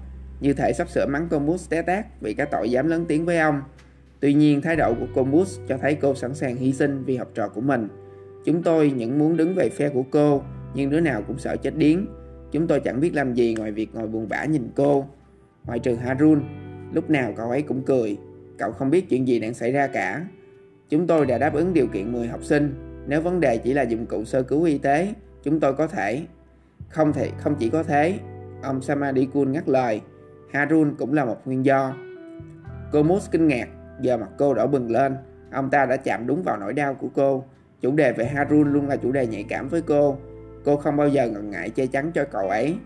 như 0.41 0.53
thể 0.53 0.73
sắp 0.73 0.89
sửa 0.89 1.07
mắng 1.07 1.27
cô 1.31 1.39
Mus 1.39 1.69
té 1.71 1.83
tát 1.83 2.21
vì 2.21 2.35
cái 2.35 2.47
tội 2.47 2.71
dám 2.71 2.89
lớn 2.89 3.05
tiếng 3.09 3.25
với 3.25 3.39
ông. 3.39 3.63
Tuy 4.21 4.35
nhiên, 4.35 4.61
thái 4.61 4.77
độ 4.77 4.95
của 4.95 5.07
cô 5.15 5.25
Moose 5.25 5.63
cho 5.69 5.79
thấy 5.79 5.95
cô 5.95 6.15
sẵn 6.15 6.35
sàng 6.35 6.57
hy 6.57 6.73
sinh 6.73 7.05
vì 7.05 7.17
học 7.17 7.29
trò 7.35 7.49
của 7.49 7.61
mình. 7.61 7.89
Chúng 8.45 8.63
tôi 8.63 8.91
những 8.91 9.19
muốn 9.19 9.37
đứng 9.37 9.55
về 9.55 9.69
phe 9.69 9.89
của 9.89 10.03
cô, 10.11 10.43
nhưng 10.75 10.91
đứa 10.91 11.01
nào 11.01 11.23
cũng 11.27 11.39
sợ 11.39 11.57
chết 11.57 11.77
điếng. 11.77 12.07
Chúng 12.53 12.67
tôi 12.67 12.81
chẳng 12.81 13.01
biết 13.01 13.15
làm 13.15 13.35
gì 13.35 13.55
ngoài 13.59 13.73
việc 13.73 13.95
ngồi 13.95 14.07
buồn 14.07 14.29
bã 14.29 14.45
nhìn 14.45 14.71
cô. 14.77 15.07
Ngoại 15.67 15.79
trừ 15.79 15.95
Harun, 15.95 16.43
lúc 16.93 17.11
nào 17.11 17.33
cậu 17.37 17.51
ấy 17.51 17.63
cũng 17.63 17.83
cười. 17.83 18.19
Cậu 18.59 18.73
không 18.73 18.91
biết 18.91 19.09
chuyện 19.09 19.29
gì 19.29 19.41
đang 19.41 19.55
xảy 19.55 19.73
ra 19.73 19.87
cả. 19.87 20.27
Chúng 20.89 21.07
tôi 21.07 21.27
đã 21.27 21.39
đáp 21.39 21.55
ứng 21.55 21.75
điều 21.75 21.87
kiện 21.87 22.13
10 22.13 22.29
học 22.29 22.45
sinh. 22.45 22.75
Nếu 23.07 23.21
vấn 23.21 23.41
đề 23.41 23.59
chỉ 23.59 23.73
là 23.73 23.83
dụng 23.83 24.07
cụ 24.07 24.25
sơ 24.25 24.43
cứu 24.43 24.65
y 24.65 24.79
tế, 24.79 25.15
chúng 25.43 25.61
tôi 25.61 25.75
có 25.75 25.87
thể. 25.87 26.23
Không 26.89 27.13
thể 27.13 27.31
không 27.39 27.55
chỉ 27.59 27.71
có 27.71 27.83
thế, 27.83 28.19
ông 28.63 28.83
Samadikun 28.83 29.53
ngắt 29.53 29.69
lời. 29.69 30.01
Harun 30.53 30.95
cũng 30.99 31.15
là 31.15 31.25
một 31.25 31.47
nguyên 31.47 31.65
do. 31.65 31.95
Cô 32.93 33.03
Moose 33.03 33.29
kinh 33.33 33.49
ngạc 33.49 33.69
Giờ 34.01 34.17
mặt 34.17 34.29
cô 34.39 34.55
đỏ 34.55 34.67
bừng 34.67 34.91
lên 34.91 35.17
Ông 35.53 35.71
ta 35.71 35.87
đã 35.87 35.97
chạm 35.97 36.27
đúng 36.27 36.43
vào 36.43 36.57
nỗi 36.57 36.73
đau 36.73 36.95
của 36.95 37.09
cô 37.15 37.45
Chủ 37.81 37.93
đề 37.93 38.13
về 38.13 38.25
Harun 38.25 38.73
luôn 38.73 38.89
là 38.89 38.97
chủ 38.97 39.13
đề 39.13 39.27
nhạy 39.27 39.43
cảm 39.43 39.69
với 39.69 39.83
cô 39.83 40.17
Cô 40.65 40.77
không 40.77 40.97
bao 40.97 41.09
giờ 41.09 41.29
ngần 41.29 41.51
ngại 41.51 41.71
che 41.71 41.87
chắn 41.87 42.13
cho 42.15 42.25
cậu 42.25 42.49
ấy 42.49 42.77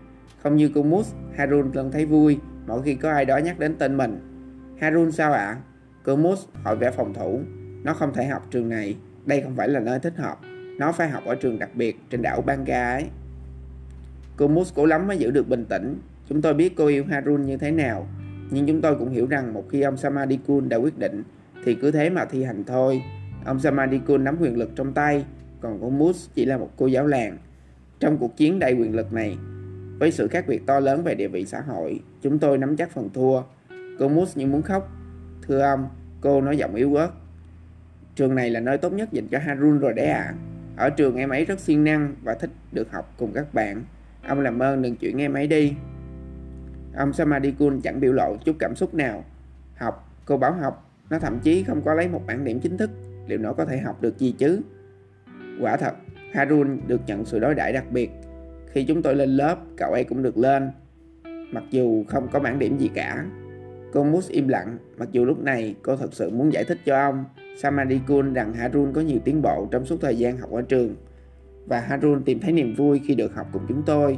Không 0.43 0.55
như 0.55 0.71
cô 0.75 0.83
Mus, 0.83 1.13
Harun 1.35 1.71
luôn 1.73 1.91
thấy 1.91 2.05
vui 2.05 2.39
mỗi 2.67 2.81
khi 2.83 2.95
có 2.95 3.11
ai 3.11 3.25
đó 3.25 3.37
nhắc 3.37 3.59
đến 3.59 3.75
tên 3.79 3.97
mình 3.97 4.19
Harun 4.81 5.11
sao 5.11 5.33
ạ? 5.33 5.45
À? 5.45 5.57
Cô 6.03 6.35
hỏi 6.63 6.75
vẻ 6.75 6.91
phòng 6.91 7.13
thủ 7.13 7.39
Nó 7.83 7.93
không 7.93 8.13
thể 8.13 8.25
học 8.25 8.47
trường 8.51 8.69
này 8.69 8.95
Đây 9.25 9.41
không 9.41 9.55
phải 9.55 9.69
là 9.69 9.79
nơi 9.79 9.99
thích 9.99 10.17
hợp 10.17 10.37
Nó 10.79 10.91
phải 10.91 11.09
học 11.09 11.23
ở 11.25 11.35
trường 11.35 11.59
đặc 11.59 11.69
biệt 11.73 11.99
trên 12.09 12.21
đảo 12.21 12.41
Banga 12.41 12.93
ấy 12.93 13.05
Cô 14.37 14.63
cố 14.75 14.85
lắm 14.85 15.07
mới 15.07 15.17
giữ 15.17 15.31
được 15.31 15.49
bình 15.49 15.65
tĩnh 15.65 15.99
Chúng 16.29 16.41
tôi 16.41 16.53
biết 16.53 16.73
cô 16.77 16.87
yêu 16.87 17.05
Harun 17.09 17.45
như 17.45 17.57
thế 17.57 17.71
nào 17.71 18.07
nhưng 18.49 18.65
chúng 18.65 18.81
tôi 18.81 18.95
cũng 18.95 19.09
hiểu 19.09 19.27
rằng 19.27 19.53
một 19.53 19.65
khi 19.69 19.81
ông 19.81 19.97
Samadikun 19.97 20.69
đã 20.69 20.77
quyết 20.77 20.99
định 20.99 21.23
thì 21.65 21.75
cứ 21.75 21.91
thế 21.91 22.09
mà 22.09 22.25
thi 22.25 22.43
hành 22.43 22.63
thôi. 22.63 23.01
Ông 23.45 23.59
Samadikun 23.59 24.23
nắm 24.23 24.37
quyền 24.39 24.57
lực 24.57 24.71
trong 24.75 24.93
tay, 24.93 25.25
còn 25.61 25.77
cô 25.81 25.89
Mus 25.89 26.29
chỉ 26.33 26.45
là 26.45 26.57
một 26.57 26.69
cô 26.77 26.87
giáo 26.87 27.07
làng. 27.07 27.37
Trong 27.99 28.17
cuộc 28.17 28.37
chiến 28.37 28.59
đầy 28.59 28.73
quyền 28.73 28.95
lực 28.95 29.13
này, 29.13 29.37
với 29.99 30.11
sự 30.11 30.27
khác 30.27 30.45
biệt 30.47 30.65
to 30.65 30.79
lớn 30.79 31.03
về 31.03 31.15
địa 31.15 31.27
vị 31.27 31.45
xã 31.45 31.61
hội, 31.61 31.99
chúng 32.21 32.39
tôi 32.39 32.57
nắm 32.57 32.75
chắc 32.75 32.91
phần 32.91 33.09
thua. 33.13 33.41
Cô 33.99 34.07
Mus 34.07 34.37
như 34.37 34.47
muốn 34.47 34.61
khóc. 34.61 34.91
Thưa 35.47 35.59
ông, 35.59 35.89
cô 36.21 36.41
nói 36.41 36.57
giọng 36.57 36.75
yếu 36.75 36.95
ớt. 36.95 37.09
Trường 38.15 38.35
này 38.35 38.49
là 38.49 38.59
nơi 38.59 38.77
tốt 38.77 38.93
nhất 38.93 39.11
dành 39.11 39.27
cho 39.27 39.39
Harun 39.39 39.79
rồi 39.79 39.93
đấy 39.93 40.07
ạ. 40.07 40.23
À. 40.23 40.33
Ở 40.77 40.89
trường 40.89 41.15
em 41.15 41.29
ấy 41.29 41.45
rất 41.45 41.59
siêng 41.59 41.83
năng 41.83 42.15
và 42.23 42.33
thích 42.33 42.49
được 42.71 42.91
học 42.91 43.13
cùng 43.17 43.31
các 43.33 43.53
bạn. 43.53 43.83
Ông 44.27 44.39
làm 44.39 44.59
ơn 44.59 44.81
đừng 44.81 44.95
chuyển 44.95 45.17
em 45.17 45.33
ấy 45.33 45.47
đi. 45.47 45.73
Ông 46.95 47.13
Samadikun 47.13 47.81
chẳng 47.81 47.99
biểu 47.99 48.13
lộ 48.13 48.35
chút 48.45 48.55
cảm 48.59 48.75
xúc 48.75 48.93
nào. 48.93 49.23
Học, 49.77 50.09
cô 50.25 50.37
bảo 50.37 50.53
học, 50.53 50.91
nó 51.09 51.19
thậm 51.19 51.39
chí 51.39 51.63
không 51.63 51.81
có 51.81 51.93
lấy 51.93 52.07
một 52.07 52.21
bản 52.27 52.43
điểm 52.43 52.59
chính 52.59 52.77
thức. 52.77 52.89
Liệu 53.27 53.39
nó 53.39 53.53
có 53.53 53.65
thể 53.65 53.77
học 53.77 54.01
được 54.01 54.19
gì 54.19 54.31
chứ? 54.31 54.61
Quả 55.61 55.77
thật, 55.77 55.93
Harun 56.33 56.79
được 56.87 57.01
nhận 57.07 57.25
sự 57.25 57.39
đối 57.39 57.55
đãi 57.55 57.73
đặc 57.73 57.91
biệt. 57.91 58.11
Khi 58.75 58.83
chúng 58.83 59.01
tôi 59.01 59.15
lên 59.15 59.29
lớp, 59.29 59.57
cậu 59.77 59.91
ấy 59.91 60.03
cũng 60.03 60.23
được 60.23 60.37
lên. 60.37 60.71
Mặc 61.51 61.63
dù 61.71 62.03
không 62.07 62.27
có 62.31 62.39
bản 62.39 62.59
điểm 62.59 62.77
gì 62.77 62.89
cả. 62.93 63.25
Cô 63.93 64.03
Mus 64.03 64.29
im 64.29 64.47
lặng, 64.47 64.77
mặc 64.97 65.09
dù 65.11 65.25
lúc 65.25 65.43
này 65.43 65.75
cô 65.81 65.95
thật 65.95 66.13
sự 66.13 66.29
muốn 66.29 66.53
giải 66.53 66.63
thích 66.63 66.77
cho 66.85 66.97
ông 66.97 67.25
Samadikun 67.57 68.33
rằng 68.33 68.53
Harun 68.53 68.93
có 68.93 69.01
nhiều 69.01 69.19
tiến 69.25 69.41
bộ 69.41 69.67
trong 69.71 69.85
suốt 69.85 70.01
thời 70.01 70.17
gian 70.17 70.37
học 70.37 70.51
ở 70.51 70.61
trường. 70.61 70.95
Và 71.67 71.79
Harun 71.79 72.23
tìm 72.23 72.39
thấy 72.39 72.51
niềm 72.51 72.75
vui 72.75 73.01
khi 73.05 73.15
được 73.15 73.35
học 73.35 73.47
cùng 73.53 73.61
chúng 73.67 73.83
tôi. 73.85 74.17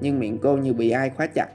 Nhưng 0.00 0.18
miệng 0.18 0.38
cô 0.42 0.56
như 0.56 0.72
bị 0.72 0.90
ai 0.90 1.10
khóa 1.10 1.26
chặt 1.26 1.48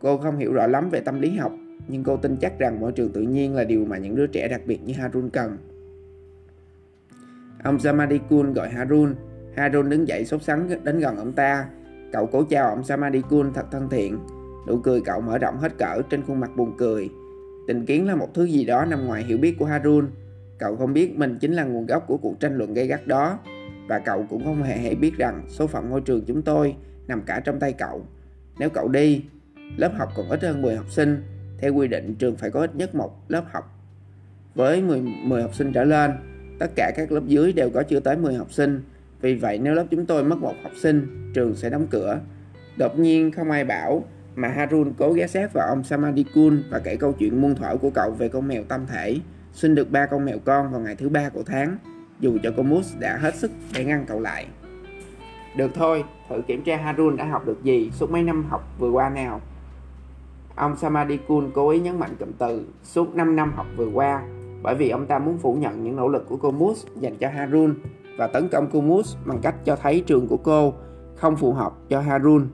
Cô 0.00 0.18
không 0.18 0.38
hiểu 0.38 0.52
rõ 0.52 0.66
lắm 0.66 0.90
về 0.90 1.00
tâm 1.00 1.20
lý 1.20 1.30
học, 1.30 1.52
nhưng 1.88 2.04
cô 2.04 2.16
tin 2.16 2.36
chắc 2.36 2.58
rằng 2.58 2.80
môi 2.80 2.92
trường 2.92 3.12
tự 3.12 3.20
nhiên 3.20 3.54
là 3.54 3.64
điều 3.64 3.84
mà 3.84 3.98
những 3.98 4.16
đứa 4.16 4.26
trẻ 4.26 4.48
đặc 4.48 4.60
biệt 4.66 4.78
như 4.84 4.94
Harun 4.94 5.30
cần. 5.30 5.56
Ông 7.64 7.78
Samadikun 7.78 8.52
gọi 8.52 8.68
Harun. 8.68 9.14
Harun 9.56 9.90
đứng 9.90 10.08
dậy 10.08 10.24
sốt 10.24 10.42
sắng 10.42 10.84
đến 10.84 10.98
gần 10.98 11.16
ông 11.16 11.32
ta. 11.32 11.66
Cậu 12.12 12.26
cố 12.26 12.44
chào 12.50 12.68
ông 12.68 12.84
Samadikun 12.84 13.52
thật 13.52 13.64
thân 13.70 13.88
thiện. 13.88 14.18
Nụ 14.66 14.78
cười 14.78 15.00
cậu 15.00 15.20
mở 15.20 15.38
rộng 15.38 15.58
hết 15.58 15.78
cỡ 15.78 16.02
trên 16.10 16.22
khuôn 16.22 16.40
mặt 16.40 16.50
buồn 16.56 16.74
cười. 16.78 17.10
Tình 17.66 17.86
kiến 17.86 18.06
là 18.06 18.14
một 18.14 18.34
thứ 18.34 18.44
gì 18.44 18.64
đó 18.64 18.84
nằm 18.84 19.06
ngoài 19.06 19.22
hiểu 19.22 19.38
biết 19.38 19.58
của 19.58 19.64
Harun. 19.64 20.06
Cậu 20.58 20.76
không 20.76 20.92
biết 20.92 21.18
mình 21.18 21.38
chính 21.40 21.52
là 21.52 21.64
nguồn 21.64 21.86
gốc 21.86 22.04
của 22.06 22.16
cuộc 22.16 22.40
tranh 22.40 22.58
luận 22.58 22.74
gay 22.74 22.86
gắt 22.86 23.06
đó. 23.06 23.38
Và 23.88 23.98
cậu 23.98 24.26
cũng 24.30 24.44
không 24.44 24.62
hề 24.62 24.76
hay 24.76 24.94
biết 24.94 25.16
rằng 25.18 25.44
số 25.48 25.66
phận 25.66 25.90
ngôi 25.90 26.00
trường 26.00 26.24
chúng 26.26 26.42
tôi 26.42 26.74
nằm 27.06 27.22
cả 27.22 27.40
trong 27.40 27.58
tay 27.58 27.72
cậu. 27.72 28.06
Nếu 28.58 28.70
cậu 28.70 28.88
đi, 28.88 29.24
lớp 29.76 29.92
học 29.98 30.08
còn 30.16 30.28
ít 30.28 30.42
hơn 30.42 30.62
10 30.62 30.76
học 30.76 30.90
sinh. 30.90 31.22
Theo 31.58 31.74
quy 31.74 31.88
định 31.88 32.14
trường 32.14 32.36
phải 32.36 32.50
có 32.50 32.60
ít 32.60 32.76
nhất 32.76 32.94
một 32.94 33.24
lớp 33.28 33.44
học 33.52 33.64
với 34.54 34.82
10, 34.82 35.00
10 35.00 35.42
học 35.42 35.54
sinh 35.54 35.72
trở 35.72 35.84
lên. 35.84 36.10
Tất 36.58 36.70
cả 36.76 36.92
các 36.96 37.12
lớp 37.12 37.22
dưới 37.26 37.52
đều 37.52 37.70
có 37.70 37.82
chưa 37.82 38.00
tới 38.00 38.16
10 38.16 38.34
học 38.34 38.52
sinh. 38.52 38.82
Vì 39.20 39.34
vậy 39.34 39.58
nếu 39.62 39.74
lớp 39.74 39.84
chúng 39.90 40.06
tôi 40.06 40.24
mất 40.24 40.38
một 40.38 40.54
học 40.62 40.72
sinh, 40.76 41.30
trường 41.34 41.54
sẽ 41.54 41.70
đóng 41.70 41.86
cửa. 41.90 42.20
Đột 42.76 42.98
nhiên 42.98 43.32
không 43.32 43.50
ai 43.50 43.64
bảo 43.64 44.04
mà 44.34 44.48
Harun 44.48 44.92
cố 44.98 45.12
ghé 45.12 45.26
sát 45.26 45.52
vào 45.52 45.68
ông 45.68 45.84
Samadikun 45.84 46.62
và 46.70 46.78
kể 46.78 46.96
câu 46.96 47.12
chuyện 47.12 47.40
muôn 47.40 47.54
thuở 47.54 47.76
của 47.76 47.90
cậu 47.90 48.10
về 48.10 48.28
con 48.28 48.48
mèo 48.48 48.62
tâm 48.64 48.86
thể, 48.86 49.16
sinh 49.52 49.74
được 49.74 49.90
ba 49.90 50.06
con 50.06 50.24
mèo 50.24 50.38
con 50.44 50.72
vào 50.72 50.80
ngày 50.80 50.96
thứ 50.96 51.08
ba 51.08 51.28
của 51.28 51.42
tháng, 51.42 51.76
dù 52.20 52.38
cho 52.42 52.50
cô 52.56 52.62
Moose 52.62 52.98
đã 53.00 53.16
hết 53.16 53.34
sức 53.34 53.50
để 53.74 53.84
ngăn 53.84 54.04
cậu 54.06 54.20
lại. 54.20 54.46
Được 55.56 55.70
thôi, 55.74 56.04
thử 56.28 56.42
kiểm 56.46 56.62
tra 56.62 56.76
Harun 56.76 57.16
đã 57.16 57.24
học 57.24 57.46
được 57.46 57.62
gì 57.62 57.90
suốt 57.90 58.10
mấy 58.10 58.22
năm 58.22 58.44
học 58.48 58.74
vừa 58.78 58.90
qua 58.90 59.08
nào. 59.08 59.40
Ông 60.54 60.76
Samadikun 60.76 61.50
cố 61.54 61.68
ý 61.70 61.80
nhấn 61.80 61.98
mạnh 61.98 62.10
cụm 62.18 62.28
từ 62.38 62.66
suốt 62.82 63.14
5 63.14 63.36
năm 63.36 63.52
học 63.56 63.66
vừa 63.76 63.88
qua 63.94 64.22
bởi 64.62 64.74
vì 64.74 64.90
ông 64.90 65.06
ta 65.06 65.18
muốn 65.18 65.38
phủ 65.38 65.54
nhận 65.54 65.84
những 65.84 65.96
nỗ 65.96 66.08
lực 66.08 66.28
của 66.28 66.36
cô 66.36 66.50
Moose 66.50 66.88
dành 66.96 67.16
cho 67.16 67.28
Harun 67.28 67.74
và 68.20 68.26
tấn 68.26 68.48
công 68.48 68.68
cô 68.72 68.80
Mus 68.80 69.16
bằng 69.26 69.38
cách 69.42 69.54
cho 69.64 69.76
thấy 69.76 70.00
trường 70.06 70.26
của 70.26 70.36
cô 70.36 70.74
không 71.14 71.36
phù 71.36 71.52
hợp 71.52 71.72
cho 71.88 72.00
Harun. 72.00 72.48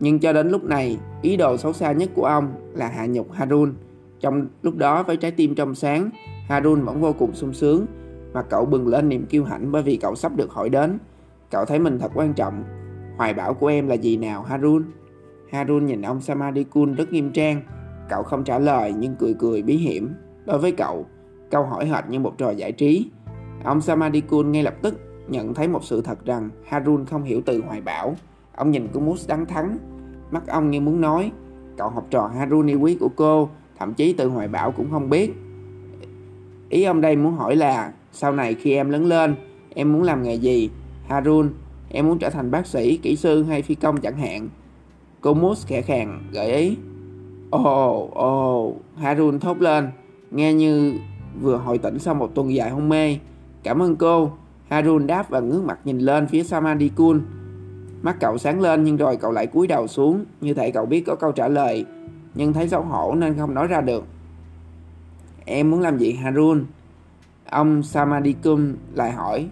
Nhưng 0.00 0.18
cho 0.20 0.32
đến 0.32 0.48
lúc 0.48 0.64
này, 0.64 0.98
ý 1.22 1.36
đồ 1.36 1.56
xấu 1.56 1.72
xa 1.72 1.92
nhất 1.92 2.10
của 2.14 2.24
ông 2.24 2.54
là 2.74 2.88
hạ 2.88 3.06
nhục 3.06 3.32
Harun. 3.32 3.74
Trong 4.20 4.46
lúc 4.62 4.76
đó 4.76 5.02
với 5.02 5.16
trái 5.16 5.30
tim 5.30 5.54
trong 5.54 5.74
sáng, 5.74 6.10
Harun 6.48 6.84
vẫn 6.84 7.00
vô 7.00 7.12
cùng 7.12 7.34
sung 7.34 7.52
sướng 7.52 7.86
và 8.32 8.42
cậu 8.42 8.64
bừng 8.64 8.88
lên 8.88 9.08
niềm 9.08 9.26
kiêu 9.26 9.44
hãnh 9.44 9.72
bởi 9.72 9.82
vì 9.82 9.96
cậu 9.96 10.14
sắp 10.14 10.36
được 10.36 10.50
hỏi 10.50 10.68
đến. 10.68 10.98
Cậu 11.50 11.64
thấy 11.64 11.78
mình 11.78 11.98
thật 11.98 12.12
quan 12.14 12.34
trọng. 12.34 12.64
Hoài 13.16 13.34
bão 13.34 13.54
của 13.54 13.66
em 13.66 13.88
là 13.88 13.94
gì 13.94 14.16
nào 14.16 14.42
Harun? 14.42 14.84
Harun 15.50 15.86
nhìn 15.86 16.02
ông 16.02 16.20
Samadikun 16.20 16.94
rất 16.94 17.12
nghiêm 17.12 17.32
trang. 17.32 17.62
Cậu 18.08 18.22
không 18.22 18.44
trả 18.44 18.58
lời 18.58 18.94
nhưng 18.98 19.16
cười 19.16 19.34
cười 19.38 19.62
bí 19.62 19.76
hiểm. 19.76 20.14
Đối 20.46 20.58
với 20.58 20.72
cậu, 20.72 21.06
câu 21.50 21.64
hỏi 21.64 21.86
hệt 21.86 22.04
như 22.08 22.18
một 22.18 22.38
trò 22.38 22.50
giải 22.50 22.72
trí. 22.72 23.10
Ông 23.64 23.80
Samadikun 23.80 24.52
ngay 24.52 24.62
lập 24.62 24.74
tức 24.82 25.00
nhận 25.28 25.54
thấy 25.54 25.68
một 25.68 25.84
sự 25.84 26.02
thật 26.02 26.24
rằng 26.24 26.50
Harun 26.66 27.04
không 27.04 27.22
hiểu 27.22 27.40
từ 27.46 27.62
hoài 27.66 27.80
bão. 27.80 28.16
Ông 28.56 28.70
nhìn 28.70 28.88
cô 28.92 29.00
Mus 29.00 29.28
đắng 29.28 29.46
thắng. 29.46 29.78
Mắt 30.30 30.46
ông 30.46 30.70
như 30.70 30.80
muốn 30.80 31.00
nói, 31.00 31.32
cậu 31.76 31.88
học 31.88 32.06
trò 32.10 32.26
Harun 32.26 32.66
yêu 32.66 32.80
quý 32.80 32.96
của 33.00 33.08
cô, 33.16 33.48
thậm 33.78 33.94
chí 33.94 34.12
từ 34.12 34.28
hoài 34.28 34.48
bão 34.48 34.72
cũng 34.72 34.90
không 34.90 35.10
biết. 35.10 35.32
Ý 36.68 36.84
ông 36.84 37.00
đây 37.00 37.16
muốn 37.16 37.34
hỏi 37.34 37.56
là, 37.56 37.92
sau 38.12 38.32
này 38.32 38.54
khi 38.54 38.74
em 38.74 38.90
lớn 38.90 39.06
lên, 39.06 39.34
em 39.74 39.92
muốn 39.92 40.02
làm 40.02 40.22
nghề 40.22 40.34
gì? 40.34 40.70
Harun, 41.08 41.50
em 41.88 42.06
muốn 42.06 42.18
trở 42.18 42.30
thành 42.30 42.50
bác 42.50 42.66
sĩ, 42.66 42.96
kỹ 42.96 43.16
sư 43.16 43.42
hay 43.42 43.62
phi 43.62 43.74
công 43.74 44.00
chẳng 44.00 44.16
hạn. 44.16 44.48
Cô 45.20 45.34
Mus 45.34 45.66
khẽ 45.66 45.82
khàng 45.82 46.22
gợi 46.32 46.52
ý. 46.52 46.76
Ồ, 47.50 48.08
ồ, 48.14 48.74
Harun 48.96 49.38
thốt 49.38 49.60
lên, 49.60 49.90
nghe 50.30 50.54
như 50.54 50.94
vừa 51.40 51.56
hồi 51.56 51.78
tỉnh 51.78 51.98
sau 51.98 52.14
một 52.14 52.34
tuần 52.34 52.54
dài 52.54 52.70
hôn 52.70 52.88
mê. 52.88 53.18
Cảm 53.62 53.82
ơn 53.82 53.96
cô. 53.96 54.32
Harun 54.68 55.06
đáp 55.06 55.30
và 55.30 55.40
ngước 55.40 55.64
mặt 55.64 55.78
nhìn 55.84 55.98
lên 55.98 56.26
phía 56.26 56.42
Samadikun. 56.42 57.22
Mắt 58.02 58.16
cậu 58.20 58.38
sáng 58.38 58.60
lên 58.60 58.84
nhưng 58.84 58.96
rồi 58.96 59.16
cậu 59.16 59.32
lại 59.32 59.46
cúi 59.46 59.66
đầu 59.66 59.86
xuống, 59.86 60.24
như 60.40 60.54
thể 60.54 60.70
cậu 60.70 60.86
biết 60.86 61.00
có 61.06 61.14
câu 61.14 61.32
trả 61.32 61.48
lời, 61.48 61.84
nhưng 62.34 62.52
thấy 62.52 62.68
xấu 62.68 62.82
hổ 62.82 63.14
nên 63.14 63.38
không 63.38 63.54
nói 63.54 63.66
ra 63.66 63.80
được. 63.80 64.04
Em 65.44 65.70
muốn 65.70 65.80
làm 65.80 65.98
gì 65.98 66.12
Harun? 66.12 66.64
Ông 67.50 67.82
Samadikun 67.82 68.76
lại 68.94 69.12
hỏi. 69.12 69.48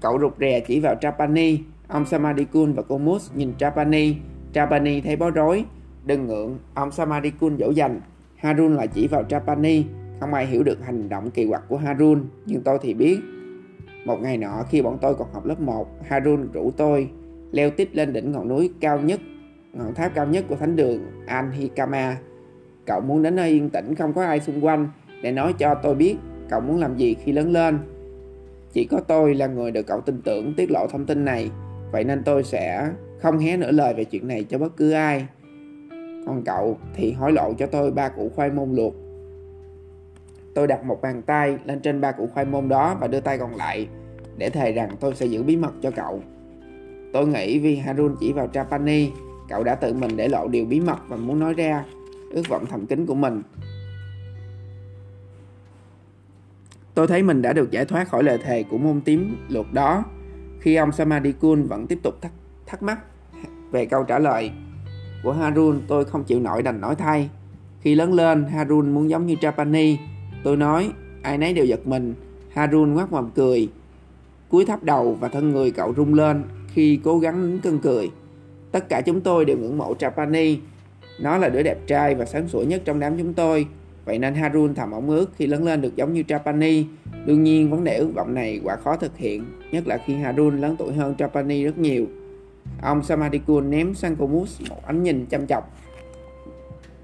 Cậu 0.00 0.18
rụt 0.20 0.32
rè 0.40 0.60
chỉ 0.60 0.80
vào 0.80 0.94
Trapani. 1.00 1.58
Ông 1.88 2.06
Samadikun 2.06 2.72
và 2.72 2.82
cô 2.88 2.98
Mus 2.98 3.30
nhìn 3.34 3.52
Trapani. 3.58 4.14
Trapani 4.52 5.00
thấy 5.00 5.16
bối 5.16 5.30
rối. 5.30 5.64
Đừng 6.04 6.26
ngượng, 6.26 6.58
ông 6.74 6.90
Samadikun 6.90 7.58
dỗ 7.58 7.70
dành. 7.70 8.00
Harun 8.36 8.74
lại 8.74 8.88
chỉ 8.88 9.06
vào 9.06 9.24
Trapani. 9.24 9.84
Không 10.20 10.34
ai 10.34 10.46
hiểu 10.46 10.62
được 10.62 10.84
hành 10.84 11.08
động 11.08 11.30
kỳ 11.30 11.46
quặc 11.48 11.62
của 11.68 11.76
Harun, 11.76 12.24
nhưng 12.46 12.62
tôi 12.62 12.78
thì 12.82 12.94
biết. 12.94 13.20
Một 14.06 14.20
ngày 14.22 14.38
nọ 14.38 14.62
khi 14.70 14.82
bọn 14.82 14.98
tôi 15.00 15.14
còn 15.14 15.28
học 15.32 15.46
lớp 15.46 15.60
1, 15.60 15.88
Harun 16.02 16.52
rủ 16.52 16.70
tôi 16.76 17.10
leo 17.52 17.70
tiếp 17.70 17.88
lên 17.92 18.12
đỉnh 18.12 18.32
ngọn 18.32 18.48
núi 18.48 18.70
cao 18.80 19.00
nhất, 19.00 19.20
ngọn 19.72 19.94
tháp 19.94 20.14
cao 20.14 20.26
nhất 20.26 20.44
của 20.48 20.56
thánh 20.56 20.76
đường 20.76 21.00
Anhikama. 21.26 22.16
Cậu 22.86 23.00
muốn 23.00 23.22
đến 23.22 23.36
nơi 23.36 23.48
yên 23.50 23.70
tĩnh 23.70 23.94
không 23.94 24.12
có 24.12 24.24
ai 24.24 24.40
xung 24.40 24.64
quanh 24.64 24.88
để 25.22 25.32
nói 25.32 25.52
cho 25.58 25.74
tôi 25.74 25.94
biết 25.94 26.16
cậu 26.48 26.60
muốn 26.60 26.80
làm 26.80 26.96
gì 26.96 27.14
khi 27.14 27.32
lớn 27.32 27.52
lên. 27.52 27.78
Chỉ 28.72 28.84
có 28.84 29.00
tôi 29.00 29.34
là 29.34 29.46
người 29.46 29.70
được 29.70 29.86
cậu 29.86 30.00
tin 30.00 30.22
tưởng 30.22 30.54
tiết 30.56 30.70
lộ 30.70 30.86
thông 30.86 31.06
tin 31.06 31.24
này, 31.24 31.50
vậy 31.92 32.04
nên 32.04 32.22
tôi 32.24 32.44
sẽ 32.44 32.90
không 33.18 33.38
hé 33.38 33.56
nửa 33.56 33.72
lời 33.72 33.94
về 33.94 34.04
chuyện 34.04 34.28
này 34.28 34.44
cho 34.44 34.58
bất 34.58 34.76
cứ 34.76 34.90
ai. 34.90 35.26
Còn 36.26 36.42
cậu 36.44 36.78
thì 36.94 37.12
hối 37.12 37.32
lộ 37.32 37.52
cho 37.58 37.66
tôi 37.66 37.90
ba 37.90 38.08
củ 38.08 38.28
khoai 38.28 38.50
môn 38.50 38.74
luộc 38.74 38.94
Tôi 40.56 40.66
đặt 40.66 40.84
một 40.84 41.02
bàn 41.02 41.22
tay 41.22 41.58
lên 41.64 41.80
trên 41.80 42.00
ba 42.00 42.12
củ 42.12 42.26
khoai 42.26 42.46
môn 42.46 42.68
đó 42.68 42.96
và 43.00 43.06
đưa 43.06 43.20
tay 43.20 43.38
còn 43.38 43.56
lại 43.56 43.88
để 44.36 44.50
thề 44.50 44.72
rằng 44.72 44.90
tôi 45.00 45.14
sẽ 45.14 45.26
giữ 45.26 45.42
bí 45.42 45.56
mật 45.56 45.72
cho 45.82 45.90
cậu. 45.90 46.22
Tôi 47.12 47.26
nghĩ 47.26 47.58
vì 47.58 47.76
Harun 47.76 48.16
chỉ 48.20 48.32
vào 48.32 48.48
Trapani, 48.48 49.10
cậu 49.48 49.64
đã 49.64 49.74
tự 49.74 49.94
mình 49.94 50.16
để 50.16 50.28
lộ 50.28 50.48
điều 50.48 50.64
bí 50.64 50.80
mật 50.80 50.98
và 51.08 51.16
muốn 51.16 51.40
nói 51.40 51.54
ra 51.54 51.84
ước 52.30 52.42
vọng 52.48 52.66
thầm 52.66 52.86
kín 52.86 53.06
của 53.06 53.14
mình. 53.14 53.42
Tôi 56.94 57.06
thấy 57.06 57.22
mình 57.22 57.42
đã 57.42 57.52
được 57.52 57.70
giải 57.70 57.84
thoát 57.84 58.08
khỏi 58.08 58.22
lời 58.22 58.38
thề 58.44 58.62
của 58.62 58.78
môn 58.78 59.00
tím 59.00 59.36
luật 59.48 59.66
đó 59.72 60.04
khi 60.60 60.76
ông 60.76 60.92
Samadikun 60.92 61.62
vẫn 61.62 61.86
tiếp 61.86 61.98
tục 62.02 62.14
thắc, 62.22 62.32
thắc 62.66 62.82
mắc 62.82 62.98
về 63.70 63.86
câu 63.86 64.04
trả 64.04 64.18
lời 64.18 64.50
của 65.22 65.32
Harun 65.32 65.80
tôi 65.88 66.04
không 66.04 66.24
chịu 66.24 66.40
nổi 66.40 66.62
đành 66.62 66.80
nói 66.80 66.94
thay. 66.94 67.30
Khi 67.80 67.94
lớn 67.94 68.12
lên, 68.12 68.44
Harun 68.44 68.94
muốn 68.94 69.10
giống 69.10 69.26
như 69.26 69.34
Trapani, 69.40 69.96
Tôi 70.44 70.56
nói, 70.56 70.90
ai 71.22 71.38
nấy 71.38 71.52
đều 71.52 71.64
giật 71.64 71.86
mình. 71.86 72.14
Harun 72.54 72.94
ngoác 72.94 73.12
mồm 73.12 73.30
cười. 73.34 73.68
Cúi 74.48 74.64
thấp 74.64 74.82
đầu 74.82 75.14
và 75.20 75.28
thân 75.28 75.50
người 75.50 75.70
cậu 75.70 75.94
rung 75.96 76.14
lên 76.14 76.42
khi 76.68 77.00
cố 77.04 77.18
gắng 77.18 77.50
nín 77.50 77.60
cơn 77.60 77.78
cười. 77.78 78.10
Tất 78.72 78.88
cả 78.88 79.00
chúng 79.00 79.20
tôi 79.20 79.44
đều 79.44 79.58
ngưỡng 79.58 79.78
mộ 79.78 79.94
Trapani. 79.94 80.58
Nó 81.20 81.38
là 81.38 81.48
đứa 81.48 81.62
đẹp 81.62 81.78
trai 81.86 82.14
và 82.14 82.24
sáng 82.24 82.48
sủa 82.48 82.62
nhất 82.62 82.82
trong 82.84 83.00
đám 83.00 83.18
chúng 83.18 83.34
tôi. 83.34 83.66
Vậy 84.04 84.18
nên 84.18 84.34
Harun 84.34 84.74
thầm 84.74 84.90
ống 84.90 85.10
ước 85.10 85.30
khi 85.36 85.46
lớn 85.46 85.64
lên 85.64 85.80
được 85.80 85.96
giống 85.96 86.12
như 86.12 86.22
Trapani. 86.22 86.84
Đương 87.26 87.42
nhiên 87.42 87.70
vấn 87.70 87.84
đề 87.84 87.96
ước 87.96 88.10
vọng 88.14 88.34
này 88.34 88.60
quả 88.64 88.76
khó 88.76 88.96
thực 88.96 89.16
hiện, 89.16 89.44
nhất 89.70 89.86
là 89.86 89.98
khi 90.06 90.14
Harun 90.14 90.60
lớn 90.60 90.76
tuổi 90.78 90.92
hơn 90.92 91.14
Trapani 91.18 91.64
rất 91.64 91.78
nhiều. 91.78 92.06
Ông 92.82 93.02
Samadikun 93.02 93.70
ném 93.70 93.94
sang 93.94 94.16
Komus 94.16 94.60
một 94.70 94.86
ánh 94.86 95.02
nhìn 95.02 95.26
chăm 95.26 95.46
chọc. 95.46 95.70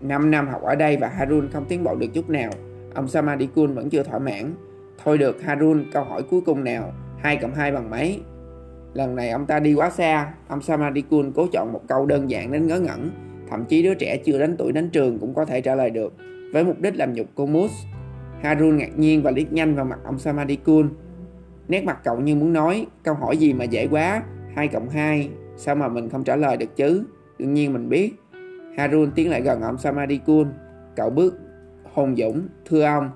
5 0.00 0.30
năm 0.30 0.48
học 0.48 0.62
ở 0.62 0.74
đây 0.74 0.96
và 0.96 1.08
Harun 1.08 1.48
không 1.52 1.64
tiến 1.64 1.84
bộ 1.84 1.94
được 1.94 2.06
chút 2.14 2.30
nào. 2.30 2.50
Ông 2.94 3.08
Samadikun 3.08 3.74
vẫn 3.74 3.90
chưa 3.90 4.02
thỏa 4.02 4.18
mãn. 4.18 4.54
Thôi 5.04 5.18
được 5.18 5.42
Harun, 5.42 5.84
câu 5.92 6.04
hỏi 6.04 6.22
cuối 6.22 6.40
cùng 6.40 6.64
nào, 6.64 6.92
2 7.18 7.36
cộng 7.36 7.54
2 7.54 7.72
bằng 7.72 7.90
mấy? 7.90 8.20
Lần 8.94 9.16
này 9.16 9.30
ông 9.30 9.46
ta 9.46 9.60
đi 9.60 9.74
quá 9.74 9.90
xa, 9.90 10.32
ông 10.48 10.62
Samadikun 10.62 11.32
cố 11.34 11.46
chọn 11.52 11.72
một 11.72 11.80
câu 11.88 12.06
đơn 12.06 12.30
giản 12.30 12.52
đến 12.52 12.66
ngớ 12.66 12.80
ngẩn. 12.80 13.10
Thậm 13.50 13.64
chí 13.64 13.82
đứa 13.82 13.94
trẻ 13.94 14.16
chưa 14.24 14.38
đến 14.38 14.56
tuổi 14.58 14.72
đến 14.72 14.90
trường 14.90 15.18
cũng 15.18 15.34
có 15.34 15.44
thể 15.44 15.60
trả 15.60 15.74
lời 15.74 15.90
được, 15.90 16.14
với 16.52 16.64
mục 16.64 16.80
đích 16.80 16.96
làm 16.96 17.12
nhục 17.12 17.26
cô 17.34 17.46
Mus. 17.46 17.72
Harun 18.42 18.76
ngạc 18.76 18.98
nhiên 18.98 19.22
và 19.22 19.30
liếc 19.30 19.52
nhanh 19.52 19.74
vào 19.74 19.84
mặt 19.84 19.98
ông 20.04 20.18
Samadikun. 20.18 20.88
Nét 21.68 21.84
mặt 21.84 21.98
cậu 22.04 22.20
như 22.20 22.36
muốn 22.36 22.52
nói, 22.52 22.86
câu 23.02 23.14
hỏi 23.14 23.36
gì 23.36 23.52
mà 23.52 23.64
dễ 23.64 23.86
quá, 23.86 24.22
2 24.54 24.68
cộng 24.68 24.88
2, 24.88 25.30
sao 25.56 25.74
mà 25.74 25.88
mình 25.88 26.08
không 26.08 26.24
trả 26.24 26.36
lời 26.36 26.56
được 26.56 26.76
chứ? 26.76 27.04
Đương 27.38 27.54
nhiên 27.54 27.72
mình 27.72 27.88
biết. 27.88 28.12
Harun 28.76 29.10
tiến 29.14 29.30
lại 29.30 29.42
gần 29.42 29.62
ông 29.62 29.78
Samadikun. 29.78 30.52
Cậu 30.96 31.10
bước 31.10 31.34
Hồn 31.94 32.16
Dũng, 32.16 32.48
thưa 32.66 32.82
ông. 32.82 33.10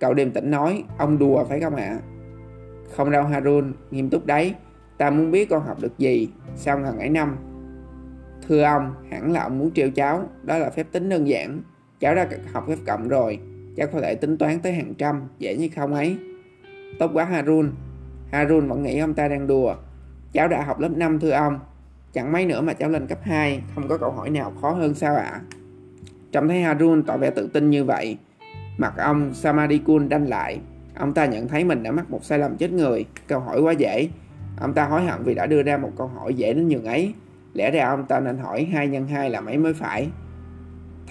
Cậu 0.00 0.14
điềm 0.14 0.30
tĩnh 0.30 0.50
nói, 0.50 0.84
ông 0.98 1.18
đùa 1.18 1.44
phải 1.44 1.60
không 1.60 1.74
ạ? 1.74 1.98
Không 2.90 3.10
đâu 3.10 3.24
Harun, 3.24 3.72
nghiêm 3.90 4.10
túc 4.10 4.26
đấy. 4.26 4.54
Ta 4.98 5.10
muốn 5.10 5.30
biết 5.30 5.50
con 5.50 5.66
học 5.66 5.76
được 5.80 5.98
gì 5.98 6.28
sau 6.56 6.78
ngần 6.78 6.98
ấy 6.98 7.08
năm. 7.08 7.36
Thưa 8.48 8.62
ông, 8.62 8.94
hẳn 9.10 9.32
là 9.32 9.42
ông 9.42 9.58
muốn 9.58 9.70
trêu 9.70 9.90
cháu, 9.90 10.28
đó 10.42 10.58
là 10.58 10.70
phép 10.70 10.86
tính 10.92 11.08
đơn 11.08 11.28
giản. 11.28 11.62
Cháu 12.00 12.14
đã 12.14 12.28
học 12.52 12.64
phép 12.68 12.76
cộng 12.86 13.08
rồi, 13.08 13.38
cháu 13.76 13.86
có 13.92 14.00
thể 14.00 14.14
tính 14.14 14.38
toán 14.38 14.60
tới 14.60 14.72
hàng 14.72 14.94
trăm, 14.94 15.22
dễ 15.38 15.56
như 15.56 15.68
không 15.76 15.94
ấy. 15.94 16.18
Tốt 16.98 17.10
quá 17.14 17.24
Harun. 17.24 17.72
Harun 18.32 18.68
vẫn 18.68 18.82
nghĩ 18.82 18.98
ông 18.98 19.14
ta 19.14 19.28
đang 19.28 19.46
đùa. 19.46 19.74
Cháu 20.32 20.48
đã 20.48 20.64
học 20.64 20.80
lớp 20.80 20.90
5 20.96 21.20
thưa 21.20 21.30
ông. 21.30 21.58
Chẳng 22.12 22.32
mấy 22.32 22.46
nữa 22.46 22.60
mà 22.60 22.72
cháu 22.72 22.90
lên 22.90 23.06
cấp 23.06 23.18
2, 23.22 23.62
không 23.74 23.88
có 23.88 23.98
câu 23.98 24.10
hỏi 24.10 24.30
nào 24.30 24.52
khó 24.60 24.70
hơn 24.70 24.94
sao 24.94 25.16
ạ? 25.16 25.22
À? 25.22 25.40
Trông 26.34 26.48
thấy 26.48 26.62
Harun 26.62 27.02
tỏ 27.02 27.16
vẻ 27.16 27.30
tự 27.30 27.46
tin 27.52 27.70
như 27.70 27.84
vậy. 27.84 28.16
Mặt 28.78 28.94
ông 28.98 29.34
Samadikun 29.34 30.08
đanh 30.08 30.28
lại. 30.28 30.60
Ông 30.98 31.12
ta 31.12 31.26
nhận 31.26 31.48
thấy 31.48 31.64
mình 31.64 31.82
đã 31.82 31.92
mắc 31.92 32.10
một 32.10 32.24
sai 32.24 32.38
lầm 32.38 32.56
chết 32.56 32.72
người. 32.72 33.04
Câu 33.26 33.40
hỏi 33.40 33.60
quá 33.60 33.72
dễ. 33.72 34.08
Ông 34.60 34.72
ta 34.72 34.84
hối 34.84 35.04
hận 35.04 35.22
vì 35.24 35.34
đã 35.34 35.46
đưa 35.46 35.62
ra 35.62 35.76
một 35.76 35.90
câu 35.96 36.06
hỏi 36.06 36.34
dễ 36.34 36.54
đến 36.54 36.68
nhường 36.68 36.84
ấy. 36.84 37.14
Lẽ 37.52 37.70
ra 37.70 37.88
ông 37.88 38.06
ta 38.06 38.20
nên 38.20 38.38
hỏi 38.38 38.64
2 38.64 38.88
nhân 38.88 39.06
2 39.06 39.30
là 39.30 39.40
mấy 39.40 39.58
mới 39.58 39.74
phải. 39.74 40.08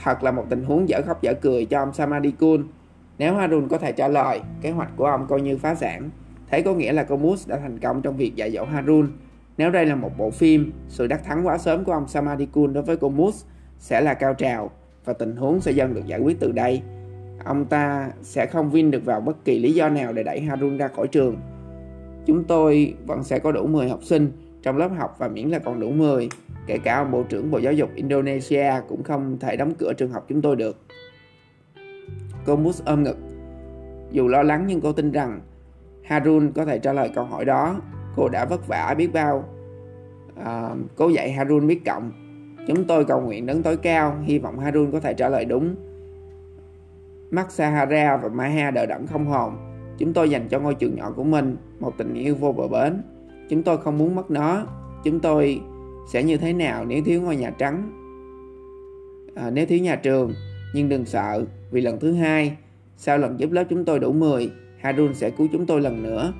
Thật 0.03 0.23
là 0.23 0.31
một 0.31 0.45
tình 0.49 0.63
huống 0.63 0.89
dở 0.89 1.01
khóc 1.05 1.21
dở 1.21 1.33
cười 1.33 1.65
cho 1.65 1.79
ông 1.79 1.93
Samadikun. 1.93 2.67
Nếu 3.17 3.35
Harun 3.35 3.67
có 3.67 3.77
thể 3.77 3.91
trả 3.91 4.07
lời, 4.07 4.41
kế 4.61 4.71
hoạch 4.71 4.89
của 4.95 5.05
ông 5.05 5.27
coi 5.27 5.41
như 5.41 5.57
phá 5.57 5.75
sản. 5.75 6.09
Thế 6.49 6.61
có 6.61 6.73
nghĩa 6.73 6.93
là 6.93 7.03
Comus 7.03 7.47
đã 7.47 7.57
thành 7.57 7.79
công 7.79 8.01
trong 8.01 8.17
việc 8.17 8.35
dạy 8.35 8.51
dỗ 8.51 8.65
Harun. 8.65 9.11
Nếu 9.57 9.71
đây 9.71 9.85
là 9.85 9.95
một 9.95 10.17
bộ 10.17 10.31
phim, 10.31 10.71
sự 10.87 11.07
đắc 11.07 11.23
thắng 11.23 11.47
quá 11.47 11.57
sớm 11.57 11.83
của 11.83 11.91
ông 11.91 12.07
Samadikun 12.07 12.73
đối 12.73 12.83
với 12.83 12.97
Comus 12.97 13.45
sẽ 13.79 14.01
là 14.01 14.13
cao 14.13 14.33
trào 14.33 14.71
và 15.05 15.13
tình 15.13 15.35
huống 15.35 15.61
sẽ 15.61 15.71
dần 15.71 15.93
được 15.93 16.05
giải 16.05 16.19
quyết 16.19 16.39
từ 16.39 16.51
đây. 16.51 16.81
Ông 17.45 17.65
ta 17.65 18.11
sẽ 18.21 18.45
không 18.45 18.71
vin 18.71 18.91
được 18.91 19.05
vào 19.05 19.21
bất 19.21 19.45
kỳ 19.45 19.59
lý 19.59 19.73
do 19.73 19.89
nào 19.89 20.13
để 20.13 20.23
đẩy 20.23 20.41
Harun 20.41 20.77
ra 20.77 20.87
khỏi 20.87 21.07
trường. 21.07 21.37
Chúng 22.25 22.43
tôi 22.43 22.93
vẫn 23.05 23.23
sẽ 23.23 23.39
có 23.39 23.51
đủ 23.51 23.67
10 23.67 23.89
học 23.89 24.03
sinh 24.03 24.31
trong 24.61 24.77
lớp 24.77 24.87
học 24.97 25.15
và 25.17 25.27
miễn 25.27 25.49
là 25.49 25.59
còn 25.59 25.79
đủ 25.79 25.91
10. 25.91 26.29
Kể 26.67 26.77
cả 26.77 26.97
ông 26.97 27.11
Bộ 27.11 27.23
trưởng 27.23 27.51
Bộ 27.51 27.57
Giáo 27.57 27.73
dục 27.73 27.89
Indonesia 27.95 28.71
cũng 28.87 29.03
không 29.03 29.37
thể 29.39 29.55
đóng 29.55 29.73
cửa 29.79 29.93
trường 29.93 30.11
học 30.11 30.25
chúng 30.27 30.41
tôi 30.41 30.55
được. 30.55 30.77
Cô 32.45 32.55
Mus 32.55 32.81
ôm 32.85 33.03
ngực. 33.03 33.17
Dù 34.11 34.27
lo 34.27 34.43
lắng 34.43 34.65
nhưng 34.67 34.81
cô 34.81 34.93
tin 34.93 35.11
rằng 35.11 35.39
Harun 36.03 36.51
có 36.51 36.65
thể 36.65 36.79
trả 36.79 36.93
lời 36.93 37.09
câu 37.15 37.25
hỏi 37.25 37.45
đó. 37.45 37.81
Cô 38.15 38.29
đã 38.29 38.45
vất 38.45 38.67
vả 38.67 38.95
biết 38.97 39.13
bao. 39.13 39.43
À, 40.35 40.69
cô 40.95 41.09
dạy 41.09 41.31
Harun 41.31 41.67
biết 41.67 41.85
cộng. 41.85 42.11
Chúng 42.67 42.83
tôi 42.83 43.05
cầu 43.05 43.21
nguyện 43.21 43.45
đấng 43.45 43.63
tối 43.63 43.77
cao, 43.77 44.17
hy 44.23 44.39
vọng 44.39 44.59
Harun 44.59 44.91
có 44.91 44.99
thể 44.99 45.13
trả 45.13 45.29
lời 45.29 45.45
đúng. 45.45 45.75
Mắt 47.31 47.51
Sahara 47.51 48.17
và 48.17 48.29
Maha 48.29 48.71
đợi 48.71 48.87
đẫn 48.87 49.07
không 49.07 49.25
hồn. 49.25 49.53
Chúng 49.97 50.13
tôi 50.13 50.29
dành 50.29 50.47
cho 50.49 50.59
ngôi 50.59 50.75
trường 50.75 50.95
nhỏ 50.95 51.11
của 51.15 51.23
mình 51.23 51.57
một 51.79 51.93
tình 51.97 52.13
yêu 52.13 52.35
vô 52.35 52.51
bờ 52.51 52.67
bến. 52.67 53.01
Chúng 53.49 53.63
tôi 53.63 53.77
không 53.77 53.97
muốn 53.97 54.15
mất 54.15 54.31
nó. 54.31 54.65
Chúng 55.03 55.19
tôi 55.19 55.61
sẽ 56.07 56.23
như 56.23 56.37
thế 56.37 56.53
nào 56.53 56.85
nếu 56.85 57.03
thiếu 57.05 57.21
ngôi 57.21 57.35
nhà 57.35 57.49
trắng? 57.49 57.91
À, 59.35 59.49
nếu 59.49 59.65
thiếu 59.65 59.79
nhà 59.79 59.95
trường, 59.95 60.33
nhưng 60.75 60.89
đừng 60.89 61.05
sợ, 61.05 61.45
vì 61.71 61.81
lần 61.81 61.99
thứ 61.99 62.13
hai, 62.13 62.57
sau 62.97 63.17
lần 63.17 63.39
giúp 63.39 63.51
lớp 63.51 63.63
chúng 63.69 63.85
tôi 63.85 63.99
đủ 63.99 64.13
10, 64.13 64.51
Harun 64.79 65.13
sẽ 65.13 65.29
cứu 65.29 65.47
chúng 65.51 65.65
tôi 65.65 65.81
lần 65.81 66.03
nữa. 66.03 66.33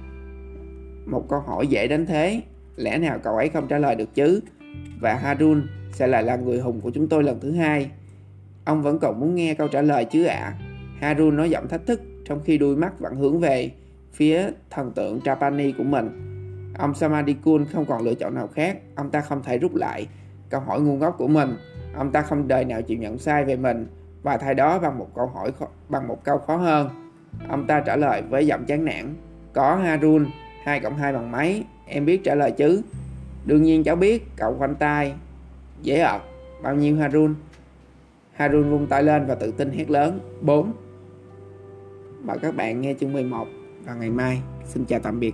Một 1.05 1.29
câu 1.29 1.39
hỏi 1.39 1.67
dễ 1.67 1.87
đến 1.87 2.05
thế, 2.05 2.41
lẽ 2.75 2.97
nào 2.97 3.19
cậu 3.23 3.35
ấy 3.35 3.49
không 3.49 3.67
trả 3.67 3.77
lời 3.77 3.95
được 3.95 4.15
chứ? 4.15 4.41
Và 4.99 5.13
Harun 5.15 5.67
sẽ 5.91 6.07
lại 6.07 6.23
là 6.23 6.35
người 6.35 6.59
hùng 6.59 6.81
của 6.81 6.91
chúng 6.91 7.09
tôi 7.09 7.23
lần 7.23 7.39
thứ 7.39 7.51
hai. 7.51 7.91
Ông 8.65 8.81
vẫn 8.81 8.99
còn 8.99 9.19
muốn 9.19 9.35
nghe 9.35 9.53
câu 9.53 9.67
trả 9.67 9.81
lời 9.81 10.05
chứ 10.05 10.23
ạ? 10.23 10.39
À? 10.39 10.53
Harun 10.99 11.35
nói 11.35 11.49
giọng 11.49 11.67
thách 11.67 11.85
thức 11.85 12.01
trong 12.25 12.41
khi 12.43 12.57
đuôi 12.57 12.75
mắt 12.75 12.99
vẫn 12.99 13.15
hướng 13.15 13.39
về 13.39 13.71
phía 14.13 14.49
thần 14.69 14.91
tượng 14.91 15.21
Trapani 15.21 15.71
của 15.71 15.83
mình. 15.83 16.09
Ông 16.77 16.93
Samadikun 16.93 17.65
không 17.65 17.85
còn 17.85 18.03
lựa 18.03 18.13
chọn 18.13 18.35
nào 18.35 18.47
khác, 18.47 18.77
ông 18.95 19.09
ta 19.09 19.21
không 19.21 19.43
thể 19.43 19.57
rút 19.57 19.75
lại 19.75 20.07
câu 20.49 20.61
hỏi 20.61 20.81
ngu 20.81 20.97
ngốc 20.97 21.15
của 21.17 21.27
mình. 21.27 21.57
Ông 21.95 22.11
ta 22.11 22.21
không 22.21 22.47
đời 22.47 22.65
nào 22.65 22.81
chịu 22.81 22.97
nhận 22.97 23.17
sai 23.17 23.45
về 23.45 23.55
mình 23.55 23.87
và 24.23 24.37
thay 24.37 24.55
đó 24.55 24.79
bằng 24.79 24.97
một 24.97 25.09
câu 25.15 25.27
hỏi 25.27 25.51
khó, 25.59 25.67
bằng 25.89 26.07
một 26.07 26.23
câu 26.23 26.37
khó 26.37 26.55
hơn. 26.55 26.89
Ông 27.49 27.67
ta 27.67 27.79
trả 27.79 27.95
lời 27.95 28.21
với 28.21 28.47
giọng 28.47 28.65
chán 28.65 28.85
nản. 28.85 29.15
Có 29.53 29.75
Harun, 29.75 30.25
2 30.63 30.79
cộng 30.79 30.97
2 30.97 31.13
bằng 31.13 31.31
mấy? 31.31 31.63
Em 31.87 32.05
biết 32.05 32.23
trả 32.23 32.35
lời 32.35 32.51
chứ? 32.51 32.81
Đương 33.45 33.63
nhiên 33.63 33.83
cháu 33.83 33.95
biết, 33.95 34.23
cậu 34.35 34.55
khoanh 34.57 34.75
tay. 34.75 35.13
Dễ 35.81 35.99
ợt, 35.99 36.21
bao 36.63 36.75
nhiêu 36.75 36.97
Harun? 36.97 37.35
Harun 38.33 38.69
vung 38.69 38.87
tay 38.87 39.03
lên 39.03 39.25
và 39.25 39.35
tự 39.35 39.51
tin 39.51 39.71
hét 39.71 39.89
lớn. 39.89 40.19
4. 40.41 40.73
Mời 42.23 42.37
các 42.41 42.55
bạn 42.55 42.81
nghe 42.81 42.95
chương 42.99 43.13
11 43.13 43.47
vào 43.85 43.95
ngày 43.97 44.09
mai. 44.09 44.41
Xin 44.65 44.85
chào 44.85 44.99
tạm 44.99 45.19
biệt. 45.19 45.33